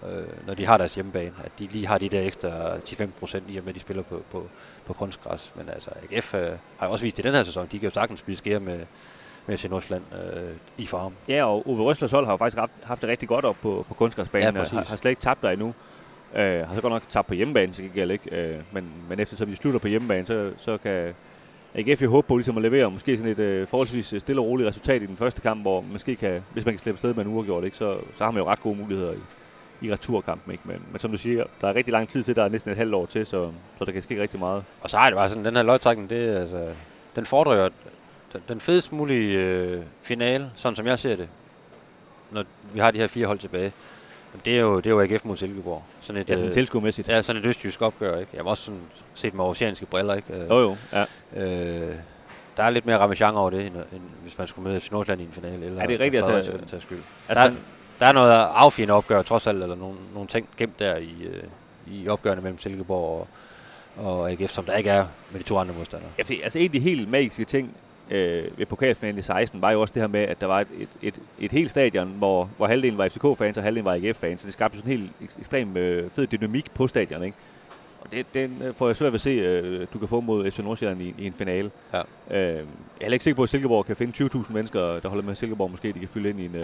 øh, 0.09 0.47
når 0.47 0.55
de 0.55 0.67
har 0.67 0.77
deres 0.77 0.95
hjemmebane, 0.95 1.33
at 1.45 1.53
de 1.59 1.67
lige 1.67 1.87
har 1.87 1.99
de 1.99 2.09
der 2.09 2.23
ekstra 2.23 2.77
10-15 2.77 3.07
procent 3.19 3.45
i 3.49 3.57
og 3.57 3.65
med, 3.65 3.69
at 3.69 3.75
de 3.75 3.81
spiller 3.81 4.03
på, 4.03 4.23
på, 4.31 4.49
på 4.87 4.93
kunstgræs. 4.93 5.53
Men 5.57 5.69
altså, 5.69 5.91
AGF 6.03 6.35
øh, 6.35 6.51
har 6.79 6.87
jo 6.87 6.93
også 6.93 7.05
vist 7.05 7.19
i 7.19 7.23
den 7.23 7.35
her 7.35 7.43
sæson, 7.43 7.69
de 7.73 7.79
kan 7.79 7.89
jo 7.89 7.95
sagtens 7.95 8.23
blive 8.23 8.37
skære 8.37 8.61
med, 8.61 8.87
med 9.47 9.71
Nordsjælland 9.71 10.03
øh, 10.13 10.51
i 10.79 10.87
farm. 10.87 11.13
Ja, 11.29 11.45
og 11.45 11.69
Uwe 11.69 11.83
Røslers 11.83 12.11
hold 12.11 12.25
har 12.25 12.33
jo 12.33 12.37
faktisk 12.37 12.59
haft, 12.59 12.73
haft 12.83 13.03
det 13.03 13.11
rigtig 13.11 13.29
godt 13.29 13.45
op 13.45 13.57
på, 13.63 13.85
på 13.89 13.95
kunstgræsbanen. 13.95 14.55
Ja, 14.55 14.61
præcis. 14.61 14.73
Har, 14.73 14.85
har 14.89 14.97
slet 14.97 15.11
ikke 15.11 15.23
tabt 15.23 15.43
der 15.43 15.51
endnu. 15.51 15.75
Øh, 16.35 16.67
har 16.69 16.75
så 16.75 16.81
godt 16.81 16.93
nok 16.93 17.03
tabt 17.09 17.27
på 17.27 17.35
hjemmebane, 17.35 17.75
så 17.75 17.83
gik 17.83 17.97
ikke. 17.97 18.37
Øh, 18.37 18.61
men, 18.73 18.85
men 19.09 19.21
eftersom 19.21 19.49
de 19.49 19.57
slutter 19.57 19.81
på 19.81 19.89
hjemmebane, 19.89 20.27
så, 20.27 20.53
så 20.59 20.77
kan 20.77 21.15
AGF 21.75 22.03
jo 22.03 22.11
håbe 22.11 22.29
på 22.29 22.37
ligesom 22.37 22.57
at 22.57 22.63
levere 22.63 22.91
måske 22.91 23.17
sådan 23.17 23.33
et 23.33 23.39
øh, 23.39 23.67
forholdsvis 23.69 24.15
stille 24.19 24.41
og 24.41 24.47
roligt 24.47 24.69
resultat 24.69 25.03
i 25.03 25.07
den 25.07 25.17
første 25.17 25.41
kamp, 25.41 25.63
hvor 25.63 25.81
måske 25.81 26.17
kan, 26.17 26.45
hvis 26.53 26.65
man 26.65 26.75
kan 26.75 26.79
slippe 26.79 26.99
sted 26.99 27.15
med 27.15 27.25
en 27.25 27.31
uafgjort, 27.31 27.65
ikke, 27.65 27.77
så, 27.77 27.99
så 28.15 28.25
har 28.25 28.31
man 28.31 28.43
jo 28.43 28.49
ret 28.49 28.61
gode 28.61 28.79
muligheder 28.79 29.13
i, 29.13 29.87
i 29.87 29.93
returkampen. 29.93 30.53
Ikke? 30.53 30.69
Men, 30.69 30.83
men 30.91 30.99
som 30.99 31.11
du 31.11 31.17
siger, 31.17 31.45
der 31.61 31.69
er 31.69 31.75
rigtig 31.75 31.93
lang 31.93 32.09
tid 32.09 32.23
til, 32.23 32.37
der 32.37 32.45
er 32.45 32.49
næsten 32.49 32.71
et 32.71 32.77
halvt 32.77 32.95
år 32.95 33.07
til, 33.07 33.27
så, 33.27 33.51
så 33.79 33.85
der 33.85 33.93
kan 33.93 34.03
ske 34.03 34.23
rigtig 34.23 34.41
meget. 34.41 34.65
Og 34.81 34.91
så 34.91 34.99
er 34.99 35.05
det 35.05 35.15
bare 35.15 35.29
sådan, 35.29 35.45
den 35.45 35.57
her 35.57 35.63
løgtrækning, 35.63 36.11
det, 36.11 36.37
altså, 36.37 36.69
den 37.17 37.27
fordrer 37.27 37.63
jo, 37.63 37.71
den, 38.33 38.43
den 38.49 38.61
fedest 38.61 38.93
mulige 38.93 39.39
øh, 39.39 39.83
finale, 40.03 40.51
sådan 40.57 40.77
som 40.77 40.87
jeg 40.87 40.99
ser 40.99 41.17
det, 41.17 41.29
når 42.31 42.45
vi 42.73 42.81
har 42.81 42.91
de 42.91 42.99
her 42.99 43.07
fire 43.07 43.27
hold 43.27 43.39
tilbage, 43.39 43.73
det 44.45 44.57
er 44.57 44.61
jo, 44.61 44.77
det 44.77 44.87
er 44.87 44.91
jo 44.91 45.01
AGF 45.01 45.25
mod 45.25 45.37
Silkeborg. 45.37 45.83
Sådan 46.01 46.23
et, 46.23 46.31
ja, 46.31 46.35
sådan 46.35 46.49
øh, 46.49 46.55
tilskuermæssigt. 46.55 47.09
Ja, 47.09 47.23
sådan 47.23 47.43
et 47.43 47.47
østjysk 47.47 47.83
opgør, 47.83 48.19
ikke? 48.19 48.31
Jeg 48.35 48.43
har 48.43 48.51
også 48.51 48.65
sådan 48.65 48.81
set 49.15 49.35
med 49.35 49.45
oceanske 49.45 49.87
briller, 49.87 50.15
ikke? 50.15 50.47
Jo, 50.51 50.61
jo, 50.61 50.77
ja. 50.93 51.05
Øh, 51.37 51.95
der 52.57 52.63
er 52.63 52.71
lidt 52.71 52.87
mere 52.87 52.99
ramachan 52.99 53.35
over 53.35 53.51
det, 53.51 53.67
end, 53.67 53.77
end 53.77 54.03
hvis 54.23 54.39
man 54.39 54.47
skulle 54.47 54.69
møde 54.69 54.81
FC 54.81 54.91
Nordsjælland 54.91 55.21
i 55.21 55.25
en 55.25 55.33
finale. 55.33 55.67
Eller 55.67 55.83
er 55.83 55.87
det 55.87 56.01
rigtigt? 56.01 56.25
Altså, 56.25 56.59
til 56.67 56.81
skyld. 56.81 56.99
Altså, 57.29 57.45
der, 57.45 57.55
der 58.01 58.07
er 58.07 58.13
noget 58.13 58.33
affigende 58.55 58.95
opgør, 58.95 59.23
trods 59.23 59.47
alt, 59.47 59.63
eller 59.63 59.77
nogle, 59.77 59.97
nogle 60.15 60.29
ting 60.29 60.49
gemt 60.57 60.79
der 60.79 60.97
i, 60.97 61.15
øh, 61.23 61.43
i 61.87 62.09
opgørende 62.09 62.43
mellem 62.43 62.59
Silkeborg 62.59 63.29
og, 63.97 64.07
og 64.07 64.31
AGF, 64.31 64.51
som 64.51 64.65
der 64.65 64.77
ikke 64.77 64.91
er 64.91 65.07
med 65.31 65.41
de 65.41 65.45
to 65.45 65.59
andre 65.59 65.75
modstandere. 65.75 66.11
Ja, 66.19 66.23
fordi, 66.23 66.41
altså 66.41 66.59
en 66.59 66.65
af 66.65 66.71
de 66.71 66.81
helt 66.81 67.09
magiske 67.09 67.45
ting 67.45 67.77
øh, 68.11 68.59
ved 68.59 68.67
pokalfinalen 68.67 69.19
i 69.19 69.23
16 69.23 69.63
var 69.63 69.71
jo 69.71 69.81
også 69.81 69.95
det 69.95 70.03
her 70.03 70.09
med, 70.09 70.21
at 70.21 70.41
der 70.41 70.47
var 70.47 70.61
et, 70.61 70.69
et, 70.79 70.89
et, 71.03 71.15
et 71.39 71.53
helt 71.53 71.71
stadion, 71.71 72.09
hvor, 72.19 72.51
hvor 72.57 72.67
halvdelen 72.67 72.99
var 72.99 73.09
FCK-fans 73.09 73.57
og 73.57 73.63
halvdelen 73.65 73.85
var 73.85 73.95
AGF-fans, 73.95 74.41
så 74.41 74.47
det 74.47 74.53
skabte 74.53 74.79
sådan 74.79 74.93
en 74.93 74.99
helt 74.99 75.11
ek- 75.23 75.39
ekstrem 75.39 75.77
øh, 75.77 76.11
fed 76.11 76.27
dynamik 76.27 76.71
på 76.75 76.87
stadion, 76.87 77.23
ikke? 77.25 77.37
Og 78.01 78.13
det, 78.13 78.27
den 78.35 78.63
øh, 78.65 78.75
får 78.75 78.89
jeg 78.89 78.97
svært 78.97 79.13
ved 79.13 79.17
at 79.17 79.21
se, 79.21 79.31
øh, 79.31 79.87
du 79.93 79.99
kan 79.99 80.09
få 80.09 80.21
mod 80.21 80.51
FC 80.51 80.59
Nordsjælland 80.59 81.03
i, 81.03 81.15
i 81.19 81.27
en 81.27 81.33
finale. 81.33 81.71
Ja. 81.93 82.01
Øh, 82.01 82.05
jeg 82.31 82.59
er 82.59 82.65
heller 83.01 83.13
ikke 83.15 83.25
sikker 83.25 83.37
på, 83.37 83.43
at 83.43 83.49
Silkeborg 83.49 83.87
kan 83.87 83.97
finde 83.97 84.25
20.000 84.35 84.53
mennesker, 84.53 84.81
der 84.81 85.09
holder 85.09 85.25
med 85.25 85.35
Silkeborg. 85.35 85.71
Måske 85.71 85.93
de 85.93 85.99
kan 85.99 86.09
fylde 86.09 86.31
ind 86.31 86.41
i 86.41 86.45
en, 86.45 86.55
øh, 86.55 86.63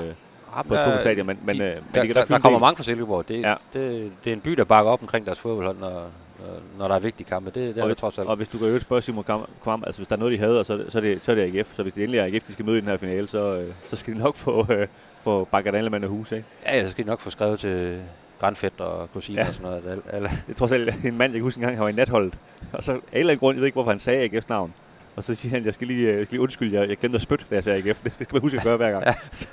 på 0.69 0.75
et 0.75 0.81
fodboldstadien, 0.85 1.27
men, 1.27 1.39
men, 1.45 1.57
de, 1.57 1.63
øh, 1.65 1.75
men 1.75 1.85
der, 1.95 2.01
de 2.01 2.07
kan 2.07 2.17
der, 2.17 2.25
der 2.25 2.37
en 2.37 2.43
kommer 2.43 2.59
mange 2.59 2.77
fra 2.77 2.85
Silkeborg. 2.85 3.29
Det, 3.29 3.43
ja. 3.43 3.55
det, 3.73 4.13
det 4.25 4.31
er 4.31 4.35
en 4.35 4.41
by, 4.41 4.51
der 4.51 4.65
bakker 4.65 4.93
op 4.93 5.03
omkring 5.03 5.27
deres 5.27 5.41
fodboldhold, 5.41 5.79
når, 5.79 6.11
når- 6.39 6.79
når 6.79 6.89
der 6.89 6.95
er 6.95 7.01
vigtige 7.01 7.29
kampe. 7.29 7.51
Det, 7.51 7.75
det 7.75 7.79
er 7.79 7.83
og, 7.85 7.89
det 7.89 7.97
trods 7.97 8.19
alt. 8.19 8.29
og 8.29 8.37
hvis 8.37 8.49
du 8.49 8.59
kan 8.59 8.67
et 8.69 8.83
spørge 8.83 9.03
Simon 9.03 9.25
Kvam, 9.63 9.83
altså 9.87 9.99
hvis 9.99 10.09
der 10.09 10.15
er 10.17 10.19
noget, 10.19 10.33
de 10.33 10.39
hader, 10.39 10.63
så, 10.63 10.73
er 10.73 10.77
det- 10.77 10.93
så, 10.93 10.99
er 10.99 11.03
det, 11.03 11.19
så 11.25 11.31
er 11.31 11.35
det 11.35 11.43
AGF. 11.57 11.75
Så 11.77 11.83
hvis 11.83 11.93
det 11.93 12.03
endelig 12.03 12.19
er 12.19 12.25
AGF, 12.25 12.45
de 12.47 12.53
skal 12.53 12.65
møde 12.65 12.79
i 12.79 12.81
den 12.81 12.89
her 12.89 12.97
finale, 12.97 13.29
så, 13.29 13.55
øh, 13.55 13.73
så 13.91 13.97
skal 13.97 14.15
de 14.15 14.19
nok 14.19 14.37
få, 14.37 14.67
øh, 14.73 14.87
få 15.23 15.45
bakket 15.45 15.75
alle 15.75 15.91
mand 15.91 16.05
af 16.05 16.11
hus, 16.11 16.33
ikke? 16.33 16.45
Ja, 16.67 16.77
ja, 16.77 16.85
så 16.85 16.91
skal 16.91 17.05
de 17.05 17.11
nok 17.11 17.21
få 17.21 17.31
skrevet 17.31 17.59
til 17.59 18.01
grandfætter 18.41 18.85
og 18.85 19.13
kusiner 19.13 19.43
Ja. 19.43 19.49
og 19.49 19.55
sådan 19.55 19.71
noget. 19.71 20.03
Alle. 20.13 20.29
Det 20.47 20.53
er 20.53 20.59
trods 20.59 20.73
alt 20.73 21.05
en 21.05 21.19
mand, 21.19 21.33
jeg 21.33 21.39
kan 21.39 21.43
huske 21.43 21.59
engang, 21.59 21.77
han 21.77 21.83
var 21.85 21.89
i 21.89 21.93
natholdet. 21.93 22.39
Og 22.73 22.83
så 22.85 22.93
af 22.93 22.97
en 22.97 23.03
eller 23.13 23.31
anden 23.31 23.39
grund, 23.39 23.57
jeg 23.57 23.61
ved 23.61 23.67
ikke, 23.67 23.75
hvorfor 23.77 23.91
han 23.91 24.01
sagde 24.01 24.25
AGF's 24.39 24.47
navn. 24.49 24.75
Og 25.17 25.25
så 25.25 25.35
siger 25.35 25.51
han, 25.57 25.65
jeg 25.65 25.75
skal 25.75 25.87
lige, 25.87 26.09
øh, 26.09 26.17
jeg 26.19 26.27
skal 26.27 26.35
lige 26.35 26.43
undskylde, 26.43 26.81
jeg, 26.81 26.89
jeg 26.89 26.97
glemte 26.97 27.17
at 27.17 27.23
spytte, 27.23 27.45
da 27.51 27.55
jeg 27.55 27.65
sagde 27.65 27.79
AGF. 27.89 28.01
Det 28.05 28.13
skal 28.13 28.27
man 28.33 28.43
huske 28.43 28.59
at 28.59 28.65
gøre 28.65 28.77
hver 28.77 28.91
gang. 28.91 29.05
Ja. 29.07 29.13
så, 29.41 29.47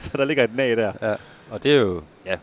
så, 0.00 0.10
der 0.16 0.24
ligger 0.24 0.44
et 0.44 0.56
nag 0.56 0.76
der. 0.76 0.92
Ja. 1.02 1.14
Og 1.50 1.62
det 1.62 1.74
er 1.74 1.80
jo, 1.80 2.02
ja, 2.26 2.36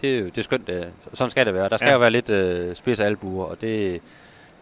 det 0.00 0.14
er 0.16 0.18
jo 0.20 0.24
det 0.26 0.38
er 0.38 0.42
skønt. 0.42 0.66
Det. 0.66 0.88
Sådan 1.14 1.30
skal 1.30 1.46
det 1.46 1.54
være. 1.54 1.68
Der 1.68 1.76
skal 1.76 1.86
Ja. 1.88 1.92
jo 1.92 1.98
være 1.98 2.10
lidt 2.10 2.30
øh, 2.30 2.74
spids 2.76 3.00
af 3.00 3.06
albuer, 3.06 3.44
og 3.44 3.60
det, 3.60 4.00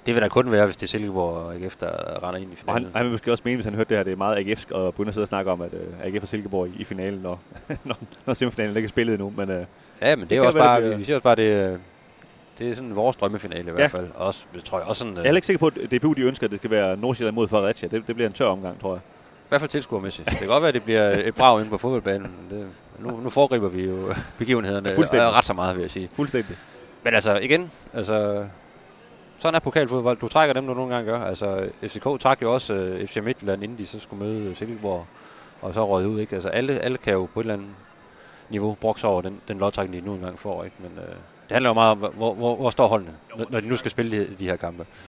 det 0.06 0.14
vil 0.14 0.22
der 0.22 0.28
kun 0.28 0.50
være, 0.52 0.64
hvis 0.64 0.76
det 0.76 0.82
er 0.86 0.88
Silkeborg 0.90 1.34
og 1.36 1.54
AGF, 1.54 1.76
der 1.76 1.88
render 2.28 2.40
ind 2.40 2.50
i 2.50 2.52
Og 2.52 2.58
finalen. 2.58 2.84
han, 2.84 2.92
han 2.96 3.04
vil 3.04 3.10
måske 3.12 3.32
også 3.32 3.42
mene, 3.46 3.56
hvis 3.56 3.64
han 3.64 3.74
hørte 3.74 3.88
det 3.88 3.96
her, 3.96 4.04
det 4.04 4.12
er 4.12 4.16
meget 4.16 4.36
AGF'sk, 4.36 4.72
og 4.72 4.94
begynde 4.94 5.08
at 5.08 5.14
sidde 5.14 5.24
og 5.24 5.28
snakke 5.28 5.50
om, 5.50 5.60
at 5.60 5.70
uh, 5.72 6.06
AGF 6.06 6.22
og 6.22 6.28
Silkeborg 6.28 6.68
i, 6.68 6.72
i 6.78 6.84
finalen, 6.84 7.20
når, 7.20 7.40
når, 7.84 7.96
når 8.26 8.34
semifinalen 8.34 8.76
ikke 8.76 8.86
er 8.86 8.90
spillet 8.90 9.14
endnu. 9.14 9.32
Men 9.36 9.50
uh, 9.50 9.56
Ja, 10.02 10.16
men 10.16 10.20
det, 10.20 10.30
Det 10.30 10.38
er 10.38 10.42
også 10.42 10.58
være, 10.58 10.66
bare, 10.66 10.76
det 10.76 10.82
vi, 10.84 10.88
bliver- 10.88 10.98
vi 10.98 11.04
siger 11.04 11.16
også 11.16 11.22
bare, 11.24 11.36
det, 11.36 11.52
er- 11.52 11.78
det 12.58 12.70
er 12.70 12.74
sådan 12.74 12.96
vores 12.96 13.16
drømmefinale 13.16 13.60
i 13.68 13.72
hvert 13.72 13.78
Ja. 13.80 13.86
fald. 13.98 14.06
Også, 14.14 14.44
det 14.54 14.64
tror 14.64 14.78
jeg 14.78 14.86
også 14.88 14.98
sådan, 14.98 15.14
jeg 15.16 15.24
er 15.24 15.30
øh, 15.30 15.36
ikke 15.36 15.46
sikker 15.46 15.58
på, 15.58 15.66
at 15.66 15.90
DBU 15.90 16.12
de 16.12 16.20
ønsker, 16.20 16.46
at 16.46 16.50
det 16.50 16.58
skal 16.60 16.70
være 16.70 16.96
Nordsjælland 16.96 17.34
mod 17.34 17.48
Fredericia. 17.48 17.88
Det, 17.88 18.06
det 18.06 18.14
bliver 18.14 18.28
en 18.28 18.34
tør 18.34 18.46
omgang, 18.46 18.80
tror 18.80 18.92
jeg. 18.94 19.00
i 19.44 19.48
hvert 19.48 19.60
fald 19.60 19.70
tilskuermæssigt. 19.70 20.30
Det 20.30 20.38
kan 20.38 20.48
godt 20.48 20.60
være, 20.62 20.68
at 20.68 20.74
det 20.74 20.82
bliver 20.82 21.10
et 21.10 21.34
brag 21.34 21.58
inde 21.58 21.70
på 21.70 21.78
fodboldbanen. 21.78 22.30
Det, 22.50 22.66
nu, 22.98 23.20
nu 23.20 23.30
foregriber 23.30 23.68
vi 23.68 23.84
jo 23.84 24.12
begivenhederne 24.38 24.90
øh, 24.90 24.98
ret 24.98 25.44
så 25.44 25.52
meget, 25.52 25.76
vil 25.76 25.82
jeg 25.82 25.90
sige. 25.90 26.08
Fuldstændig. 26.16 26.56
Men 27.04 27.14
altså, 27.14 27.38
igen, 27.38 27.70
altså, 27.92 28.46
sådan 29.38 29.54
er 29.54 29.60
pokalfodbold. 29.60 30.18
Du 30.18 30.28
trækker 30.28 30.54
dem, 30.54 30.66
du 30.66 30.74
nogle 30.74 30.94
gange 30.94 31.12
gør. 31.12 31.20
Altså, 31.20 31.68
FCK 31.82 32.20
trak 32.20 32.42
jo 32.42 32.54
også 32.54 32.74
øh, 32.74 33.06
FC 33.06 33.16
Midtjylland, 33.16 33.62
inden 33.62 33.78
de 33.78 33.86
så 33.86 34.00
skulle 34.00 34.24
møde 34.24 34.54
Silkeborg, 34.54 35.06
og 35.62 35.74
så 35.74 35.88
røget 35.88 36.06
ud, 36.06 36.20
ikke? 36.20 36.34
Altså, 36.34 36.48
alle, 36.48 36.78
alle 36.78 36.98
kan 36.98 37.12
jo 37.12 37.28
på 37.34 37.40
et 37.40 37.44
eller 37.44 37.54
andet 37.54 37.68
niveau 38.50 38.76
brokse 38.80 39.06
over 39.06 39.22
den, 39.22 39.40
den 39.48 39.58
lodtrækning, 39.58 40.02
de 40.02 40.08
nu 40.08 40.14
engang 40.14 40.38
får, 40.38 40.64
ikke? 40.64 40.76
Men 40.80 40.90
øh, 40.98 41.14
det 41.48 41.52
handler 41.52 41.70
jo 41.70 41.74
meget 41.74 41.90
om, 41.90 41.98
hvor, 41.98 42.34
hvor, 42.34 42.56
hvor 42.56 42.70
står 42.70 42.86
holdene, 42.86 43.12
når, 43.36 43.44
når 43.50 43.60
de 43.60 43.68
nu 43.68 43.76
skal 43.76 43.90
spille 43.90 44.18
de, 44.18 44.34
de 44.38 44.48
her 44.48 44.56
kampe. 44.56 44.86